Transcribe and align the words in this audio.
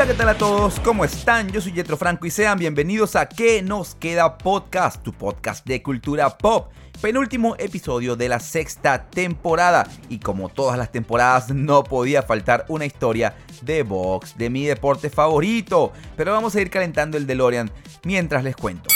Hola, 0.00 0.12
¿qué 0.12 0.16
tal 0.16 0.30
a 0.30 0.38
todos? 0.38 0.80
¿Cómo 0.80 1.04
están? 1.04 1.52
Yo 1.52 1.60
soy 1.60 1.72
Jetro 1.72 1.94
Franco 1.94 2.24
y 2.24 2.30
sean 2.30 2.58
bienvenidos 2.58 3.16
a 3.16 3.28
¿Qué 3.28 3.60
nos 3.60 3.94
queda 3.96 4.38
podcast? 4.38 5.02
Tu 5.02 5.12
podcast 5.12 5.66
de 5.66 5.82
cultura 5.82 6.38
pop. 6.38 6.72
Penúltimo 7.02 7.54
episodio 7.58 8.16
de 8.16 8.30
la 8.30 8.40
sexta 8.40 9.10
temporada 9.10 9.86
y 10.08 10.18
como 10.18 10.48
todas 10.48 10.78
las 10.78 10.90
temporadas 10.90 11.50
no 11.50 11.84
podía 11.84 12.22
faltar 12.22 12.64
una 12.68 12.86
historia 12.86 13.36
de 13.60 13.82
box, 13.82 14.38
de 14.38 14.48
mi 14.48 14.64
deporte 14.64 15.10
favorito. 15.10 15.92
Pero 16.16 16.32
vamos 16.32 16.56
a 16.56 16.62
ir 16.62 16.70
calentando 16.70 17.18
el 17.18 17.26
DeLorean 17.26 17.70
mientras 18.02 18.42
les 18.42 18.56
cuento. 18.56 18.88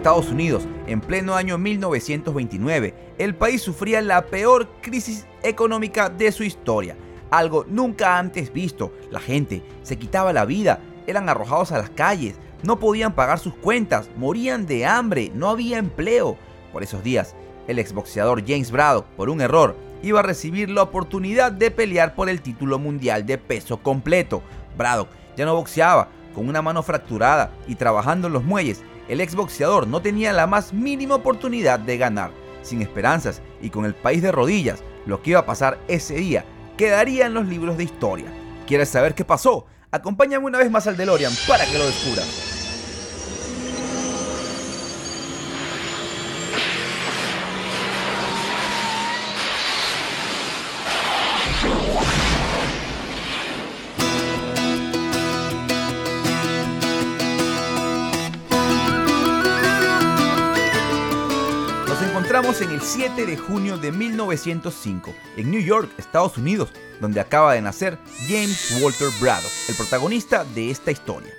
Estados 0.00 0.30
Unidos, 0.30 0.66
en 0.86 1.02
pleno 1.02 1.34
año 1.34 1.58
1929, 1.58 2.94
el 3.18 3.34
país 3.34 3.60
sufría 3.60 4.00
la 4.00 4.24
peor 4.24 4.66
crisis 4.80 5.26
económica 5.42 6.08
de 6.08 6.32
su 6.32 6.42
historia. 6.42 6.96
Algo 7.30 7.66
nunca 7.68 8.18
antes 8.18 8.50
visto. 8.50 8.94
La 9.10 9.20
gente 9.20 9.62
se 9.82 9.98
quitaba 9.98 10.32
la 10.32 10.46
vida, 10.46 10.80
eran 11.06 11.28
arrojados 11.28 11.70
a 11.72 11.76
las 11.76 11.90
calles, 11.90 12.36
no 12.62 12.78
podían 12.78 13.14
pagar 13.14 13.38
sus 13.38 13.54
cuentas, 13.56 14.08
morían 14.16 14.64
de 14.64 14.86
hambre, 14.86 15.30
no 15.34 15.50
había 15.50 15.76
empleo. 15.76 16.38
Por 16.72 16.82
esos 16.82 17.02
días, 17.02 17.34
el 17.68 17.78
exboxeador 17.78 18.42
James 18.46 18.70
Braddock, 18.70 19.04
por 19.18 19.28
un 19.28 19.42
error, 19.42 19.76
iba 20.02 20.20
a 20.20 20.22
recibir 20.22 20.70
la 20.70 20.84
oportunidad 20.84 21.52
de 21.52 21.70
pelear 21.70 22.14
por 22.14 22.30
el 22.30 22.40
título 22.40 22.78
mundial 22.78 23.26
de 23.26 23.36
peso 23.36 23.82
completo. 23.82 24.42
Braddock 24.78 25.10
ya 25.36 25.44
no 25.44 25.54
boxeaba, 25.56 26.08
con 26.34 26.48
una 26.48 26.62
mano 26.62 26.82
fracturada 26.82 27.50
y 27.68 27.74
trabajando 27.74 28.28
en 28.28 28.32
los 28.32 28.44
muelles, 28.44 28.82
el 29.10 29.20
exboxeador 29.20 29.88
no 29.88 30.00
tenía 30.00 30.32
la 30.32 30.46
más 30.46 30.72
mínima 30.72 31.16
oportunidad 31.16 31.80
de 31.80 31.98
ganar. 31.98 32.30
Sin 32.62 32.80
esperanzas 32.80 33.42
y 33.60 33.70
con 33.70 33.84
el 33.84 33.96
país 33.96 34.22
de 34.22 34.30
rodillas, 34.30 34.84
lo 35.04 35.20
que 35.20 35.30
iba 35.30 35.40
a 35.40 35.46
pasar 35.46 35.80
ese 35.88 36.14
día 36.14 36.44
quedaría 36.76 37.26
en 37.26 37.34
los 37.34 37.46
libros 37.46 37.76
de 37.76 37.84
historia. 37.84 38.26
¿Quieres 38.68 38.88
saber 38.88 39.16
qué 39.16 39.24
pasó? 39.24 39.66
Acompáñame 39.90 40.46
una 40.46 40.58
vez 40.58 40.70
más 40.70 40.86
al 40.86 40.96
DeLorean 40.96 41.32
para 41.48 41.66
que 41.66 41.76
lo 41.76 41.86
descubras. 41.86 42.49
En 62.58 62.72
el 62.72 62.80
7 62.80 63.26
de 63.26 63.36
junio 63.36 63.78
de 63.78 63.92
1905, 63.92 65.14
en 65.36 65.52
New 65.52 65.60
York, 65.60 65.88
Estados 65.98 66.36
Unidos, 66.36 66.70
donde 67.00 67.20
acaba 67.20 67.54
de 67.54 67.62
nacer 67.62 67.96
James 68.26 68.76
Walter 68.82 69.08
Braddock, 69.20 69.52
el 69.68 69.76
protagonista 69.76 70.42
de 70.42 70.68
esta 70.68 70.90
historia. 70.90 71.32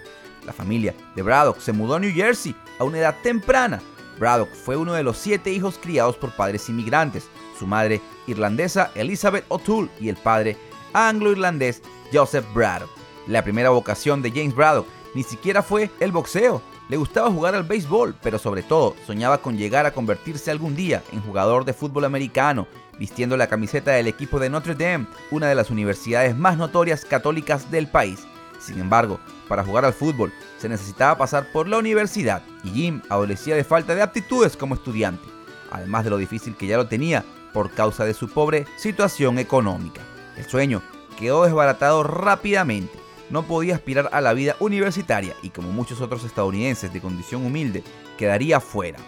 La 0.46 0.54
familia 0.54 0.96
de 1.14 1.22
Braddock 1.22 1.60
se 1.60 1.74
mudó 1.74 1.96
a 1.96 2.00
New 2.00 2.14
Jersey 2.14 2.56
a 2.80 2.86
una 2.86 3.00
edad 3.00 3.18
temprana. 3.22 3.82
Braddock 4.20 4.54
fue 4.54 4.78
uno 4.78 4.94
de 4.94 5.04
los 5.04 5.18
siete 5.18 5.52
hijos 5.52 5.78
criados 5.82 6.16
por 6.16 6.32
padres 6.32 6.70
inmigrantes, 6.70 7.28
su 7.60 7.68
madre 7.68 8.00
irlandesa 8.26 8.92
Elizabeth 8.96 9.44
O'Toole 9.50 9.90
y 10.00 10.08
el 10.08 10.16
padre 10.16 10.56
anglo-irlandés 10.94 11.82
Joseph 12.14 12.46
Braddock. 12.54 12.90
La 13.28 13.44
primera 13.44 13.70
vocación 13.70 14.22
de 14.22 14.32
James 14.32 14.56
Braddock 14.56 14.88
ni 15.14 15.24
siquiera 15.24 15.62
fue 15.62 15.92
el 16.00 16.14
boxeo, 16.14 16.62
le 16.92 16.98
gustaba 16.98 17.32
jugar 17.32 17.56
al 17.56 17.64
béisbol, 17.64 18.16
pero 18.22 18.38
sobre 18.38 18.64
todo 18.64 18.98
soñaba 19.08 19.38
con 19.38 19.58
llegar 19.58 19.86
a 19.86 19.94
convertirse 19.94 20.52
algún 20.52 20.76
día 20.76 21.02
en 21.14 21.22
jugador 21.22 21.64
de 21.64 21.72
fútbol 21.72 22.04
americano, 22.04 22.68
vistiendo 23.00 23.38
la 23.38 23.48
camiseta 23.48 23.92
del 23.92 24.08
equipo 24.08 24.42
de 24.42 24.50
Notre 24.50 24.76
Dame, 24.76 25.08
una 25.32 25.48
de 25.48 25.56
las 25.56 25.70
universidades 25.70 26.36
más 26.36 26.58
notorias 26.58 27.06
católicas 27.06 27.72
del 27.72 27.88
país. 27.88 28.28
Sin 28.60 28.78
embargo, 28.78 29.22
para 29.48 29.64
jugar 29.64 29.86
al 29.86 29.94
fútbol 29.94 30.34
se 30.58 30.68
necesitaba 30.68 31.18
pasar 31.18 31.50
por 31.54 31.70
la 31.70 31.78
universidad 31.78 32.44
y 32.62 32.72
Jim 32.72 33.02
adolecía 33.08 33.56
de 33.56 33.64
falta 33.64 33.96
de 33.96 34.02
aptitudes 34.02 34.58
como 34.58 34.76
estudiante, 34.76 35.24
además 35.72 36.04
de 36.04 36.10
lo 36.10 36.18
difícil 36.18 36.58
que 36.58 36.68
ya 36.68 36.76
lo 36.76 36.88
tenía 36.88 37.24
por 37.54 37.72
causa 37.72 38.04
de 38.04 38.14
su 38.14 38.28
pobre 38.28 38.66
situación 38.76 39.40
económica. 39.40 40.02
El 40.36 40.44
sueño 40.44 40.82
quedó 41.18 41.46
desbaratado 41.46 42.04
rápidamente 42.04 43.01
no 43.32 43.44
podía 43.44 43.76
aspirar 43.76 44.10
a 44.12 44.22
la 44.22 44.34
vida 44.34 44.56
universitaria 44.60 45.34
y 45.42 45.50
como 45.50 45.72
muchos 45.72 46.02
otros 46.02 46.24
estadounidenses 46.24 46.94
de 46.94 47.02
condición 47.02 47.46
humilde, 47.46 47.84
quedaría 48.18 48.60
fuera. 48.60 49.00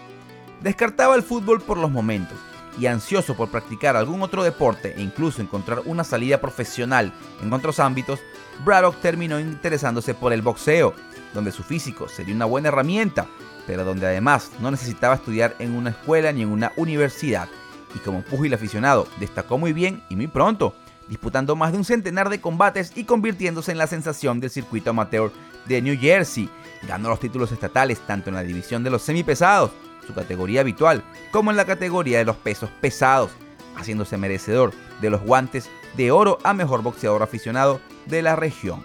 Descartaba 0.60 1.14
el 1.14 1.22
fútbol 1.22 1.60
por 1.60 1.76
los 1.76 1.90
momentos 1.90 2.38
y 2.78 2.86
ansioso 2.86 3.36
por 3.36 3.50
practicar 3.50 3.96
algún 3.96 4.22
otro 4.22 4.42
deporte 4.42 4.94
e 4.96 5.02
incluso 5.02 5.40
encontrar 5.40 5.82
una 5.84 6.04
salida 6.04 6.40
profesional 6.40 7.12
en 7.42 7.52
otros 7.52 7.78
ámbitos, 7.78 8.20
Braddock 8.64 9.00
terminó 9.00 9.38
interesándose 9.38 10.14
por 10.14 10.32
el 10.32 10.42
boxeo, 10.42 10.94
donde 11.32 11.52
su 11.52 11.62
físico 11.62 12.08
sería 12.08 12.34
una 12.34 12.46
buena 12.46 12.68
herramienta, 12.68 13.26
pero 13.66 13.84
donde 13.84 14.06
además 14.06 14.50
no 14.60 14.70
necesitaba 14.70 15.14
estudiar 15.14 15.54
en 15.58 15.74
una 15.74 15.90
escuela 15.90 16.32
ni 16.32 16.42
en 16.42 16.48
una 16.48 16.72
universidad, 16.76 17.48
y 17.94 17.98
como 17.98 18.22
púgil 18.22 18.54
aficionado 18.54 19.06
destacó 19.20 19.58
muy 19.58 19.72
bien 19.72 20.02
y 20.08 20.16
muy 20.16 20.26
pronto, 20.26 20.74
disputando 21.08 21.56
más 21.56 21.72
de 21.72 21.78
un 21.78 21.84
centenar 21.84 22.28
de 22.28 22.40
combates 22.40 22.92
y 22.96 23.04
convirtiéndose 23.04 23.72
en 23.72 23.78
la 23.78 23.86
sensación 23.86 24.40
del 24.40 24.50
circuito 24.50 24.90
amateur 24.90 25.32
de 25.66 25.82
New 25.82 25.98
Jersey. 25.98 26.48
Ganó 26.86 27.08
los 27.08 27.20
títulos 27.20 27.52
estatales 27.52 28.00
tanto 28.00 28.30
en 28.30 28.36
la 28.36 28.42
división 28.42 28.84
de 28.84 28.90
los 28.90 29.02
semipesados, 29.02 29.70
su 30.06 30.14
categoría 30.14 30.60
habitual, 30.60 31.02
como 31.30 31.50
en 31.50 31.56
la 31.56 31.64
categoría 31.64 32.18
de 32.18 32.24
los 32.24 32.36
pesos 32.36 32.70
pesados, 32.80 33.30
haciéndose 33.76 34.16
merecedor 34.16 34.72
de 35.00 35.10
los 35.10 35.22
guantes 35.22 35.70
de 35.96 36.10
oro 36.10 36.38
a 36.44 36.52
mejor 36.54 36.82
boxeador 36.82 37.22
aficionado 37.22 37.80
de 38.06 38.22
la 38.22 38.36
región. 38.36 38.82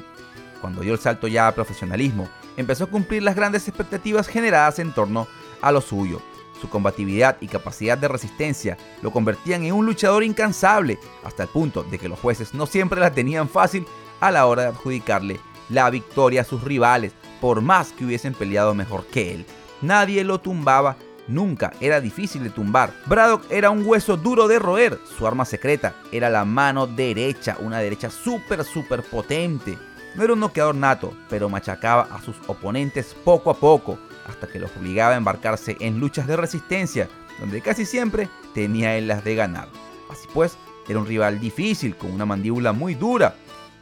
Cuando 0.61 0.81
dio 0.81 0.93
el 0.93 0.99
salto 0.99 1.27
ya 1.27 1.47
a 1.47 1.55
profesionalismo, 1.55 2.29
empezó 2.57 2.85
a 2.85 2.89
cumplir 2.89 3.23
las 3.23 3.35
grandes 3.35 3.67
expectativas 3.67 4.27
generadas 4.27 4.79
en 4.79 4.93
torno 4.93 5.27
a 5.61 5.71
lo 5.71 5.81
suyo, 5.81 6.21
su 6.59 6.69
combatividad 6.69 7.37
y 7.41 7.47
capacidad 7.47 7.97
de 7.97 8.07
resistencia 8.07 8.77
lo 9.01 9.11
convertían 9.11 9.63
en 9.63 9.73
un 9.73 9.85
luchador 9.85 10.23
incansable, 10.23 10.99
hasta 11.23 11.43
el 11.43 11.49
punto 11.49 11.83
de 11.83 11.99
que 11.99 12.09
los 12.09 12.19
jueces 12.19 12.53
no 12.53 12.65
siempre 12.65 12.99
la 12.99 13.11
tenían 13.11 13.49
fácil 13.49 13.85
a 14.19 14.31
la 14.31 14.45
hora 14.45 14.63
de 14.63 14.67
adjudicarle 14.69 15.39
la 15.69 15.89
victoria 15.89 16.41
a 16.41 16.45
sus 16.45 16.63
rivales, 16.63 17.13
por 17.41 17.61
más 17.61 17.91
que 17.91 18.05
hubiesen 18.05 18.33
peleado 18.33 18.73
mejor 18.73 19.05
que 19.05 19.33
él. 19.33 19.45
Nadie 19.81 20.23
lo 20.23 20.39
tumbaba 20.39 20.97
nunca, 21.27 21.71
era 21.79 22.01
difícil 22.01 22.43
de 22.43 22.49
tumbar. 22.49 22.91
Braddock 23.05 23.49
era 23.49 23.69
un 23.69 23.85
hueso 23.85 24.17
duro 24.17 24.47
de 24.47 24.59
roer, 24.59 24.99
su 25.17 25.25
arma 25.25 25.45
secreta 25.45 25.93
era 26.11 26.29
la 26.29 26.43
mano 26.43 26.87
derecha, 26.87 27.55
una 27.59 27.79
derecha 27.79 28.09
súper, 28.09 28.63
súper 28.63 29.03
potente. 29.03 29.77
No 30.15 30.23
era 30.23 30.33
un 30.33 30.39
noqueador 30.39 30.75
nato, 30.75 31.13
pero 31.29 31.49
machacaba 31.49 32.07
a 32.11 32.21
sus 32.21 32.35
oponentes 32.47 33.15
poco 33.23 33.51
a 33.51 33.53
poco 33.53 33.99
hasta 34.29 34.47
que 34.47 34.59
los 34.59 34.75
obligaba 34.77 35.13
a 35.13 35.17
embarcarse 35.17 35.75
en 35.79 35.99
luchas 35.99 36.27
de 36.27 36.37
resistencia, 36.37 37.09
donde 37.39 37.61
casi 37.61 37.85
siempre 37.85 38.29
tenía 38.53 38.97
él 38.97 39.07
las 39.07 39.23
de 39.23 39.35
ganar. 39.35 39.67
Así 40.09 40.27
pues, 40.33 40.57
era 40.87 40.99
un 40.99 41.05
rival 41.05 41.39
difícil, 41.39 41.95
con 41.95 42.11
una 42.11 42.25
mandíbula 42.25 42.71
muy 42.71 42.95
dura, 42.95 43.35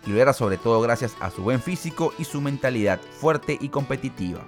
y 0.05 0.11
lo 0.11 0.21
era 0.21 0.33
sobre 0.33 0.57
todo 0.57 0.81
gracias 0.81 1.15
a 1.19 1.29
su 1.29 1.41
buen 1.43 1.61
físico 1.61 2.13
y 2.17 2.23
su 2.23 2.41
mentalidad 2.41 2.99
fuerte 3.19 3.57
y 3.59 3.69
competitiva. 3.69 4.41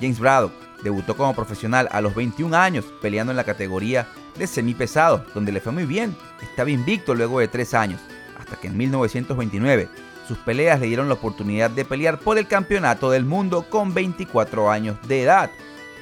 James 0.00 0.18
Braddock 0.18 0.52
debutó 0.82 1.16
como 1.16 1.34
profesional 1.34 1.88
a 1.92 2.00
los 2.00 2.14
21 2.14 2.56
años, 2.56 2.86
peleando 3.02 3.32
en 3.32 3.36
la 3.36 3.44
categoría 3.44 4.08
de 4.36 4.46
semipesado, 4.46 5.24
donde 5.34 5.52
le 5.52 5.60
fue 5.60 5.72
muy 5.72 5.84
bien. 5.84 6.16
Estaba 6.42 6.70
invicto 6.70 7.14
luego 7.14 7.40
de 7.40 7.48
3 7.48 7.74
años, 7.74 8.00
hasta 8.38 8.56
que 8.56 8.68
en 8.68 8.76
1929 8.76 9.88
sus 10.30 10.38
peleas 10.38 10.78
le 10.78 10.86
dieron 10.86 11.08
la 11.08 11.14
oportunidad 11.14 11.70
de 11.70 11.84
pelear 11.84 12.20
por 12.20 12.38
el 12.38 12.46
campeonato 12.46 13.10
del 13.10 13.24
mundo 13.24 13.66
con 13.68 13.92
24 13.92 14.70
años 14.70 14.96
de 15.08 15.22
edad. 15.22 15.50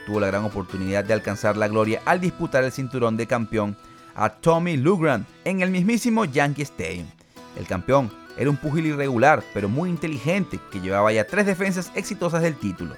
Tuvo 0.05 0.21
la 0.21 0.27
gran 0.27 0.45
oportunidad 0.45 1.03
de 1.03 1.15
alcanzar 1.15 1.57
la 1.57 1.67
gloria 1.67 2.03
al 2.05 2.21
disputar 2.21 2.63
el 2.63 2.71
cinturón 2.71 3.17
de 3.17 3.27
campeón 3.27 3.75
a 4.15 4.29
Tommy 4.29 4.77
Lugran 4.77 5.25
en 5.47 5.63
el 5.63 5.71
mismísimo 5.71 6.27
Yankee 6.27 6.61
Stadium. 6.61 7.07
El 7.57 7.67
campeón 7.67 8.13
era 8.37 8.51
un 8.51 8.59
púgil 8.59 8.85
irregular, 8.85 9.43
pero 9.55 9.71
muy 9.71 9.89
inteligente, 9.89 10.61
que 10.71 10.83
llevaba 10.83 11.11
ya 11.11 11.27
tres 11.27 11.47
defensas 11.47 11.91
exitosas 11.95 12.43
del 12.43 12.59
título. 12.59 12.97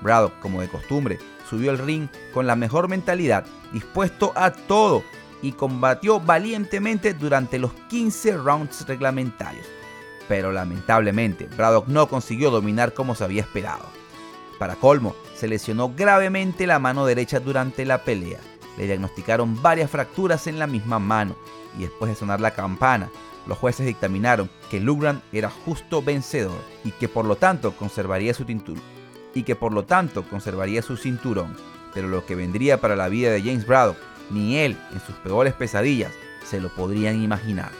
Braddock, 0.00 0.36
como 0.40 0.62
de 0.62 0.68
costumbre, 0.68 1.20
subió 1.48 1.70
al 1.70 1.78
ring 1.78 2.08
con 2.34 2.48
la 2.48 2.56
mejor 2.56 2.88
mentalidad, 2.88 3.46
dispuesto 3.72 4.32
a 4.34 4.50
todo, 4.50 5.04
y 5.42 5.52
combatió 5.52 6.18
valientemente 6.18 7.14
durante 7.14 7.60
los 7.60 7.72
15 7.88 8.36
rounds 8.38 8.84
reglamentarios 8.88 9.64
pero 10.28 10.52
lamentablemente 10.52 11.48
Braddock 11.56 11.88
no 11.88 12.08
consiguió 12.08 12.50
dominar 12.50 12.94
como 12.94 13.14
se 13.14 13.24
había 13.24 13.42
esperado. 13.42 13.84
Para 14.58 14.76
colmo, 14.76 15.16
se 15.34 15.48
lesionó 15.48 15.92
gravemente 15.94 16.66
la 16.66 16.78
mano 16.78 17.04
derecha 17.04 17.40
durante 17.40 17.84
la 17.84 18.04
pelea. 18.04 18.38
Le 18.78 18.86
diagnosticaron 18.86 19.60
varias 19.60 19.90
fracturas 19.90 20.46
en 20.46 20.58
la 20.58 20.66
misma 20.66 20.98
mano 20.98 21.36
y 21.76 21.82
después 21.82 22.10
de 22.10 22.16
sonar 22.16 22.40
la 22.40 22.52
campana, 22.52 23.10
los 23.46 23.58
jueces 23.58 23.86
dictaminaron 23.86 24.50
que 24.70 24.80
Lugran 24.80 25.22
era 25.32 25.50
justo 25.50 26.02
vencedor 26.02 26.60
y 26.84 26.92
que 26.92 27.08
por 27.08 27.24
lo 27.24 27.36
tanto 27.36 27.72
conservaría 27.72 28.34
su 28.34 28.44
cinturón. 28.44 28.82
Y 29.34 29.44
que 29.44 29.56
por 29.56 29.72
lo 29.72 29.84
tanto 29.84 30.22
conservaría 30.24 30.82
su 30.82 30.96
cinturón. 30.96 31.56
Pero 31.94 32.08
lo 32.08 32.24
que 32.24 32.34
vendría 32.34 32.80
para 32.80 32.96
la 32.96 33.08
vida 33.08 33.30
de 33.30 33.40
James 33.42 33.66
Braddock, 33.66 33.96
ni 34.30 34.58
él 34.58 34.78
en 34.92 35.00
sus 35.00 35.16
peores 35.16 35.54
pesadillas 35.54 36.12
se 36.44 36.60
lo 36.60 36.68
podrían 36.68 37.22
imaginar. 37.22 37.72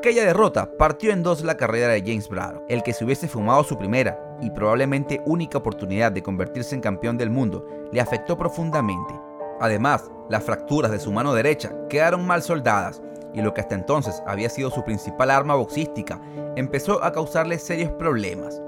Aquella 0.00 0.24
derrota 0.24 0.66
partió 0.78 1.12
en 1.12 1.22
dos 1.22 1.44
la 1.44 1.58
carrera 1.58 1.88
de 1.88 2.00
James 2.00 2.26
Braddock. 2.26 2.64
El 2.70 2.82
que 2.82 2.94
se 2.94 3.04
hubiese 3.04 3.28
fumado 3.28 3.62
su 3.64 3.76
primera 3.76 4.18
y 4.40 4.48
probablemente 4.48 5.20
única 5.26 5.58
oportunidad 5.58 6.10
de 6.10 6.22
convertirse 6.22 6.74
en 6.74 6.80
campeón 6.80 7.18
del 7.18 7.28
mundo 7.28 7.66
le 7.92 8.00
afectó 8.00 8.38
profundamente. 8.38 9.12
Además, 9.60 10.10
las 10.30 10.42
fracturas 10.42 10.90
de 10.90 11.00
su 11.00 11.12
mano 11.12 11.34
derecha 11.34 11.74
quedaron 11.90 12.26
mal 12.26 12.42
soldadas 12.42 13.02
y 13.34 13.42
lo 13.42 13.52
que 13.52 13.60
hasta 13.60 13.74
entonces 13.74 14.22
había 14.26 14.48
sido 14.48 14.70
su 14.70 14.82
principal 14.84 15.30
arma 15.30 15.54
boxística 15.54 16.18
empezó 16.56 17.04
a 17.04 17.12
causarle 17.12 17.58
serios 17.58 17.92
problemas. 17.92 18.62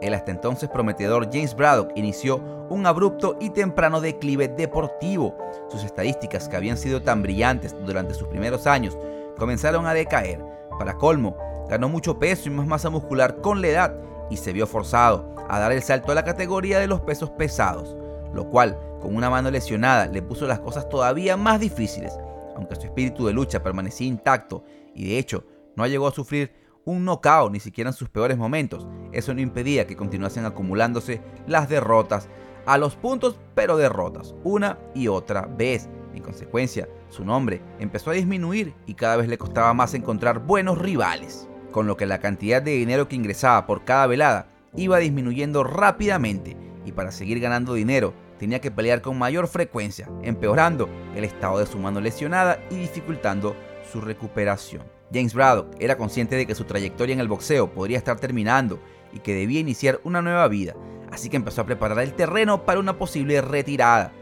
El 0.00 0.14
hasta 0.14 0.32
entonces 0.32 0.68
prometedor 0.68 1.30
James 1.32 1.54
Braddock 1.54 1.92
inició 1.94 2.40
un 2.70 2.86
abrupto 2.86 3.36
y 3.40 3.50
temprano 3.50 4.00
declive 4.00 4.48
deportivo. 4.48 5.38
Sus 5.68 5.84
estadísticas, 5.84 6.48
que 6.48 6.56
habían 6.56 6.76
sido 6.76 7.02
tan 7.02 7.22
brillantes 7.22 7.72
durante 7.86 8.14
sus 8.14 8.26
primeros 8.26 8.66
años, 8.66 8.98
comenzaron 9.38 9.86
a 9.86 9.94
decaer. 9.94 10.55
Para 10.78 10.98
colmo, 10.98 11.36
ganó 11.68 11.88
mucho 11.88 12.18
peso 12.18 12.48
y 12.48 12.52
más 12.52 12.66
masa 12.66 12.90
muscular 12.90 13.40
con 13.40 13.60
la 13.60 13.68
edad 13.68 13.96
y 14.30 14.36
se 14.36 14.52
vio 14.52 14.66
forzado 14.66 15.34
a 15.48 15.58
dar 15.58 15.72
el 15.72 15.82
salto 15.82 16.12
a 16.12 16.14
la 16.14 16.24
categoría 16.24 16.78
de 16.78 16.86
los 16.86 17.00
pesos 17.00 17.30
pesados, 17.30 17.96
lo 18.32 18.48
cual, 18.50 18.78
con 19.00 19.14
una 19.14 19.30
mano 19.30 19.50
lesionada, 19.50 20.06
le 20.06 20.22
puso 20.22 20.46
las 20.46 20.60
cosas 20.60 20.88
todavía 20.88 21.36
más 21.36 21.60
difíciles, 21.60 22.12
aunque 22.56 22.76
su 22.76 22.86
espíritu 22.86 23.26
de 23.26 23.32
lucha 23.32 23.62
permanecía 23.62 24.06
intacto 24.06 24.64
y 24.94 25.08
de 25.08 25.18
hecho 25.18 25.44
no 25.76 25.86
llegó 25.86 26.08
a 26.08 26.12
sufrir 26.12 26.52
un 26.84 27.04
knockout 27.04 27.52
ni 27.52 27.60
siquiera 27.60 27.90
en 27.90 27.96
sus 27.96 28.08
peores 28.08 28.38
momentos. 28.38 28.86
Eso 29.12 29.34
no 29.34 29.40
impedía 29.40 29.86
que 29.86 29.96
continuasen 29.96 30.44
acumulándose 30.44 31.20
las 31.46 31.68
derrotas 31.68 32.28
a 32.64 32.78
los 32.78 32.96
puntos, 32.96 33.38
pero 33.54 33.76
derrotas, 33.76 34.34
una 34.42 34.78
y 34.94 35.08
otra 35.08 35.42
vez. 35.42 35.88
En 36.16 36.22
consecuencia, 36.22 36.88
su 37.10 37.26
nombre 37.26 37.60
empezó 37.78 38.10
a 38.10 38.14
disminuir 38.14 38.74
y 38.86 38.94
cada 38.94 39.16
vez 39.16 39.28
le 39.28 39.36
costaba 39.36 39.74
más 39.74 39.92
encontrar 39.92 40.38
buenos 40.38 40.78
rivales, 40.78 41.46
con 41.70 41.86
lo 41.86 41.98
que 41.98 42.06
la 42.06 42.20
cantidad 42.20 42.62
de 42.62 42.70
dinero 42.70 43.06
que 43.06 43.16
ingresaba 43.16 43.66
por 43.66 43.84
cada 43.84 44.06
velada 44.06 44.48
iba 44.74 44.96
disminuyendo 44.96 45.62
rápidamente 45.62 46.56
y 46.86 46.92
para 46.92 47.12
seguir 47.12 47.38
ganando 47.38 47.74
dinero 47.74 48.14
tenía 48.38 48.62
que 48.62 48.70
pelear 48.70 49.02
con 49.02 49.18
mayor 49.18 49.46
frecuencia, 49.46 50.08
empeorando 50.22 50.88
el 51.14 51.24
estado 51.24 51.58
de 51.58 51.66
su 51.66 51.78
mano 51.78 52.00
lesionada 52.00 52.64
y 52.70 52.76
dificultando 52.76 53.54
su 53.92 54.00
recuperación. 54.00 54.84
James 55.12 55.34
Braddock 55.34 55.76
era 55.78 55.98
consciente 55.98 56.34
de 56.36 56.46
que 56.46 56.54
su 56.54 56.64
trayectoria 56.64 57.12
en 57.12 57.20
el 57.20 57.28
boxeo 57.28 57.74
podría 57.74 57.98
estar 57.98 58.18
terminando 58.18 58.80
y 59.12 59.18
que 59.18 59.34
debía 59.34 59.60
iniciar 59.60 60.00
una 60.02 60.22
nueva 60.22 60.48
vida, 60.48 60.74
así 61.12 61.28
que 61.28 61.36
empezó 61.36 61.60
a 61.60 61.66
preparar 61.66 61.98
el 61.98 62.14
terreno 62.14 62.64
para 62.64 62.80
una 62.80 62.96
posible 62.96 63.42
retirada. 63.42 64.12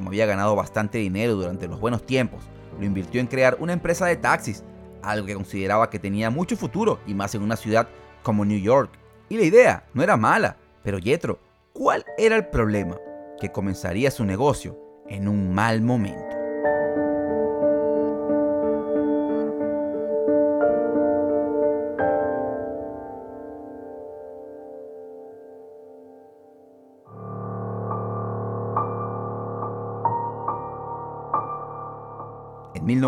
Como 0.00 0.08
había 0.08 0.24
ganado 0.24 0.56
bastante 0.56 0.96
dinero 0.96 1.34
durante 1.34 1.68
los 1.68 1.78
buenos 1.78 2.06
tiempos, 2.06 2.42
lo 2.78 2.86
invirtió 2.86 3.20
en 3.20 3.26
crear 3.26 3.58
una 3.60 3.74
empresa 3.74 4.06
de 4.06 4.16
taxis, 4.16 4.64
algo 5.02 5.26
que 5.26 5.34
consideraba 5.34 5.90
que 5.90 5.98
tenía 5.98 6.30
mucho 6.30 6.56
futuro 6.56 7.00
y 7.06 7.12
más 7.12 7.34
en 7.34 7.42
una 7.42 7.54
ciudad 7.54 7.86
como 8.22 8.46
New 8.46 8.58
York. 8.58 8.90
Y 9.28 9.36
la 9.36 9.44
idea 9.44 9.84
no 9.92 10.02
era 10.02 10.16
mala, 10.16 10.56
pero 10.82 10.98
Yetro, 10.98 11.38
¿cuál 11.74 12.06
era 12.16 12.34
el 12.34 12.46
problema? 12.46 12.96
Que 13.38 13.52
comenzaría 13.52 14.10
su 14.10 14.24
negocio 14.24 14.78
en 15.06 15.28
un 15.28 15.52
mal 15.52 15.82
momento. 15.82 16.29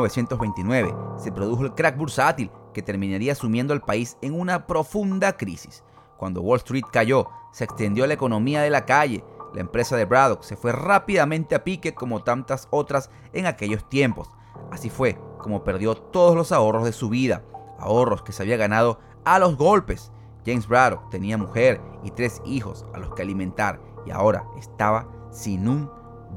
1929 0.02 0.94
se 1.16 1.32
produjo 1.32 1.64
el 1.64 1.75
crack 1.75 1.96
bursátil 1.96 2.50
que 2.72 2.82
terminaría 2.82 3.34
sumiendo 3.34 3.72
al 3.72 3.82
país 3.82 4.16
en 4.22 4.38
una 4.38 4.66
profunda 4.66 5.37
crisis. 5.37 5.84
Cuando 6.16 6.40
Wall 6.40 6.58
Street 6.58 6.84
cayó, 6.90 7.28
se 7.52 7.64
extendió 7.64 8.06
la 8.06 8.14
economía 8.14 8.62
de 8.62 8.70
la 8.70 8.87
calle. 8.87 9.25
La 9.54 9.60
empresa 9.60 9.96
de 9.96 10.04
Braddock 10.04 10.43
se 10.43 10.56
fue 10.56 10.72
rápidamente 10.72 11.54
a 11.54 11.64
pique 11.64 11.94
como 11.94 12.22
tantas 12.22 12.69
otras 12.70 13.10
en 13.32 13.46
aquellos 13.46 13.88
tiempos. 13.88 14.31
Así 14.70 14.88
fue 14.88 15.19
como 15.38 15.64
perdió 15.64 15.94
todos 15.94 16.34
los 16.34 16.52
ahorros 16.52 16.84
de 16.84 16.93
su 16.93 17.08
vida, 17.08 17.43
ahorros 17.78 18.22
que 18.22 18.32
se 18.32 18.43
había 18.43 18.56
ganado 18.56 19.00
a 19.25 19.38
los 19.38 19.56
golpes. 19.56 20.12
James 20.46 20.66
Braddock 20.66 21.10
tenía 21.10 21.37
mujer 21.37 21.81
y 22.02 22.10
tres 22.10 22.40
hijos 22.44 22.87
a 22.94 22.98
los 22.98 23.14
que 23.14 23.22
alimentar 23.22 23.81
y 24.06 24.10
ahora 24.10 24.44
estaba 24.58 25.08
sin 25.31 25.69
un 25.69 25.90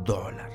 dólar. 0.03 0.51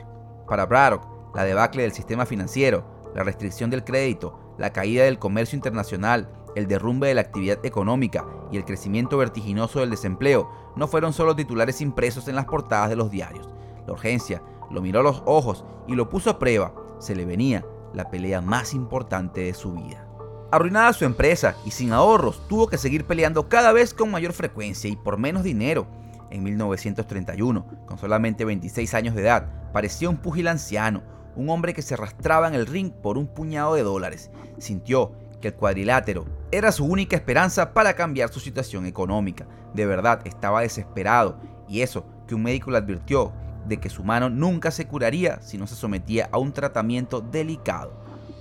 Para 0.49 0.67
Braddock, 0.67 1.07
la 1.35 1.45
debacle 1.45 1.83
del 1.83 1.93
sistema 1.93 2.27
financiero, 2.27 2.85
la 3.15 3.23
restricción 3.23 3.71
del 3.71 3.85
crédito, 3.85 4.55
la 4.59 4.73
caída 4.73 5.05
del 5.05 5.19
comercio 5.19 5.57
internacional, 5.57 6.29
el 6.55 6.67
derrumbe 6.67 7.09
de 7.09 7.15
la 7.15 7.21
actividad 7.21 7.65
económica 7.65 8.27
y 8.51 8.57
el 8.57 8.65
crecimiento 8.65 9.17
vertiginoso 9.19 9.81
del 9.81 9.91
desempleo 9.91 10.51
no 10.77 10.89
fueron 10.89 11.13
solo 11.13 11.37
titulares 11.37 11.81
impresos 11.81 12.29
en 12.29 12.37
las 12.37 12.47
portadas 12.47 12.91
de 12.91 12.97
los 12.97 13.11
diarios. 13.11 13.49
La 13.87 13.93
urgencia 13.93 14.43
lo 14.71 14.81
miró 14.81 15.01
a 15.01 15.05
los 15.05 15.23
ojos 15.27 15.65
y 15.87 15.95
lo 15.95 16.09
puso 16.09 16.31
a 16.31 16.39
prueba. 16.39 16.73
Se 16.99 17.15
le 17.15 17.25
venía 17.25 17.65
la 17.95 18.11
pelea 18.11 18.41
más 18.41 18.75
importante 18.75 19.41
de 19.43 19.55
su 19.55 19.73
vida. 19.73 20.07
Arruinada 20.53 20.93
su 20.93 21.05
empresa 21.05 21.57
y 21.65 21.71
sin 21.71 21.93
ahorros, 21.93 22.43
tuvo 22.49 22.67
que 22.67 22.79
seguir 22.79 23.05
peleando 23.05 23.49
cada 23.49 23.73
vez 23.73 23.95
con 23.95 24.11
mayor 24.11 24.33
frecuencia 24.33 24.91
y 24.91 24.97
por 24.97 25.17
menos 25.17 25.45
dinero. 25.45 25.87
En 26.31 26.43
1931, 26.43 27.67
con 27.87 27.99
solamente 27.99 28.45
26 28.45 28.95
años 28.95 29.15
de 29.15 29.23
edad, 29.23 29.73
parecía 29.73 30.09
un 30.09 30.17
púgil 30.17 30.49
anciano, 30.49 31.03
un 31.37 31.49
hombre 31.51 31.75
que 31.75 31.83
se 31.83 31.95
arrastraba 31.95 32.49
en 32.49 32.55
el 32.55 32.67
ring 32.67 32.93
por 32.93 33.19
un 33.19 33.27
puñado 33.27 33.75
de 33.75 33.83
dólares. 33.83 34.31
Sintió 34.59 35.13
que 35.41 35.49
el 35.49 35.55
cuadrilátero 35.55 36.27
era 36.51 36.73
su 36.73 36.85
única 36.85 37.17
esperanza 37.17 37.73
para 37.73 37.95
cambiar 37.95 38.31
su 38.31 38.41
situación 38.41 38.87
económica. 38.87 39.47
De 39.75 39.87
verdad, 39.87 40.21
estaba 40.25 40.61
desesperado 40.61 41.39
y 41.69 41.81
eso 41.83 42.05
que 42.27 42.35
un 42.35 42.43
médico 42.43 42.71
le 42.71 42.79
advirtió 42.79 43.33
de 43.67 43.79
que 43.79 43.91
su 43.91 44.05
mano 44.05 44.29
nunca 44.31 44.71
se 44.71 44.87
curaría 44.87 45.41
si 45.41 45.59
no 45.59 45.67
se 45.67 45.75
sometía 45.75 46.29
a 46.33 46.39
un 46.39 46.53
tratamiento 46.53 47.21
delicado. 47.21 47.93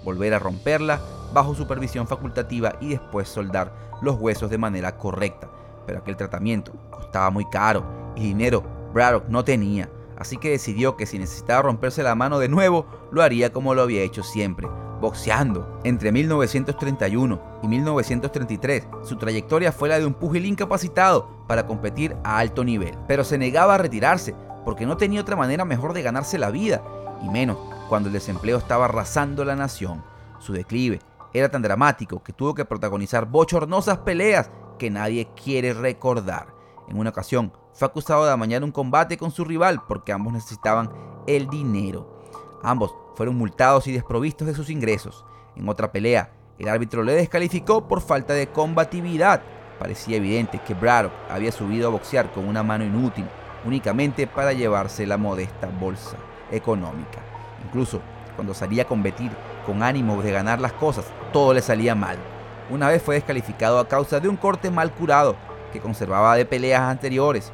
Volver 0.04 0.34
a 0.34 0.40
romperla 0.40 1.00
bajo 1.34 1.56
supervisión 1.56 2.08
facultativa 2.08 2.76
y 2.82 2.90
después 2.90 3.28
soldar 3.28 3.74
los 4.02 4.20
huesos 4.20 4.50
de 4.50 4.58
manera 4.58 4.98
correcta. 4.98 5.50
Pero 5.86 6.00
aquel 6.00 6.16
tratamiento 6.16 6.74
costaba 6.90 7.30
muy 7.30 7.46
caro 7.50 8.14
y 8.16 8.24
dinero 8.24 8.64
Braddock 8.94 9.28
no 9.28 9.44
tenía 9.44 9.90
así 10.20 10.38
que 10.38 10.52
decidió 10.52 10.96
que 10.96 11.06
si 11.06 11.18
necesitaba 11.18 11.64
romperse 11.64 12.04
la 12.04 12.16
mano 12.16 12.40
de 12.40 12.50
nuevo, 12.50 12.86
lo 13.12 13.24
haría 13.24 13.52
como 13.52 13.74
lo 13.74 13.82
había 13.82 14.04
hecho 14.04 14.24
siempre, 14.24 14.68
boxeando. 15.02 15.80
Entre 15.84 16.12
1931 16.12 17.42
y 17.64 17.68
1933, 17.68 18.88
su 19.04 19.16
trayectoria 19.18 19.72
fue 19.72 19.90
la 19.90 20.00
de 20.00 20.06
un 20.06 20.14
pugil 20.14 20.46
incapacitado 20.46 21.46
para 21.48 21.66
competir 21.66 22.16
a 22.24 22.38
alto 22.38 22.64
nivel, 22.64 22.98
pero 23.08 23.24
se 23.24 23.38
negaba 23.38 23.76
a 23.76 23.80
retirarse 23.80 24.36
porque 24.66 24.86
no 24.86 24.98
tenía 24.98 25.22
otra 25.22 25.36
manera 25.36 25.66
mejor 25.66 25.94
de 25.94 26.02
ganarse 26.02 26.38
la 26.38 26.52
vida, 26.52 26.84
y 27.24 27.30
menos 27.30 27.58
cuando 27.88 28.08
el 28.08 28.14
desempleo 28.14 28.58
estaba 28.58 28.86
arrasando 28.86 29.44
la 29.44 29.56
nación. 29.56 30.04
Su 30.40 30.54
declive 30.54 31.00
era 31.34 31.50
tan 31.50 31.62
dramático 31.62 32.24
que 32.24 32.34
tuvo 32.34 32.54
que 32.54 32.66
protagonizar 32.66 33.26
bochornosas 33.26 34.00
peleas 34.00 34.52
que 34.78 34.90
nadie 34.90 35.30
quiere 35.36 35.74
recordar. 35.74 36.54
En 36.88 36.98
una 36.98 37.12
ocasión, 37.12 37.54
fue 37.80 37.88
acusado 37.88 38.26
de 38.26 38.32
amañar 38.34 38.62
un 38.66 38.74
combate 38.74 39.18
con 39.18 39.32
su 39.32 39.46
rival 39.46 39.82
porque 39.88 40.12
ambos 40.12 40.34
necesitaban 40.34 40.92
el 41.28 41.48
dinero. 41.48 42.22
Ambos 42.62 42.94
fueron 43.16 43.38
multados 43.38 43.88
y 43.88 43.94
desprovistos 43.94 44.46
de 44.48 44.54
sus 44.54 44.70
ingresos. 44.70 45.24
En 45.56 45.70
otra 45.70 45.90
pelea, 45.90 46.34
el 46.58 46.68
árbitro 46.68 47.04
le 47.04 47.14
descalificó 47.14 47.88
por 47.88 48.02
falta 48.02 48.34
de 48.34 48.48
combatividad. 48.48 49.42
Parecía 49.80 50.18
evidente 50.18 50.60
que 50.60 50.74
Braddock 50.74 51.14
había 51.30 51.54
subido 51.54 51.88
a 51.88 51.92
boxear 51.92 52.34
con 52.34 52.50
una 52.50 52.64
mano 52.64 52.84
inútil, 52.84 53.26
únicamente 53.64 54.28
para 54.28 54.52
llevarse 54.52 55.08
la 55.08 55.18
modesta 55.18 55.68
bolsa 55.80 56.18
económica. 56.52 57.20
Incluso 57.66 58.02
cuando 58.36 58.54
salía 58.54 58.84
a 58.84 58.88
competir 58.88 59.32
con 59.66 59.84
ánimo 59.84 60.22
de 60.22 60.34
ganar 60.34 60.60
las 60.60 60.74
cosas, 60.74 61.06
todo 61.32 61.54
le 61.54 61.62
salía 61.62 61.96
mal. 61.96 62.18
Una 62.70 62.90
vez 62.90 63.02
fue 63.02 63.16
descalificado 63.16 63.80
a 63.80 63.88
causa 63.88 64.20
de 64.20 64.28
un 64.28 64.36
corte 64.36 64.70
mal 64.70 64.92
curado 64.92 65.38
que 65.72 65.80
conservaba 65.80 66.36
de 66.36 66.46
peleas 66.46 66.82
anteriores. 66.82 67.54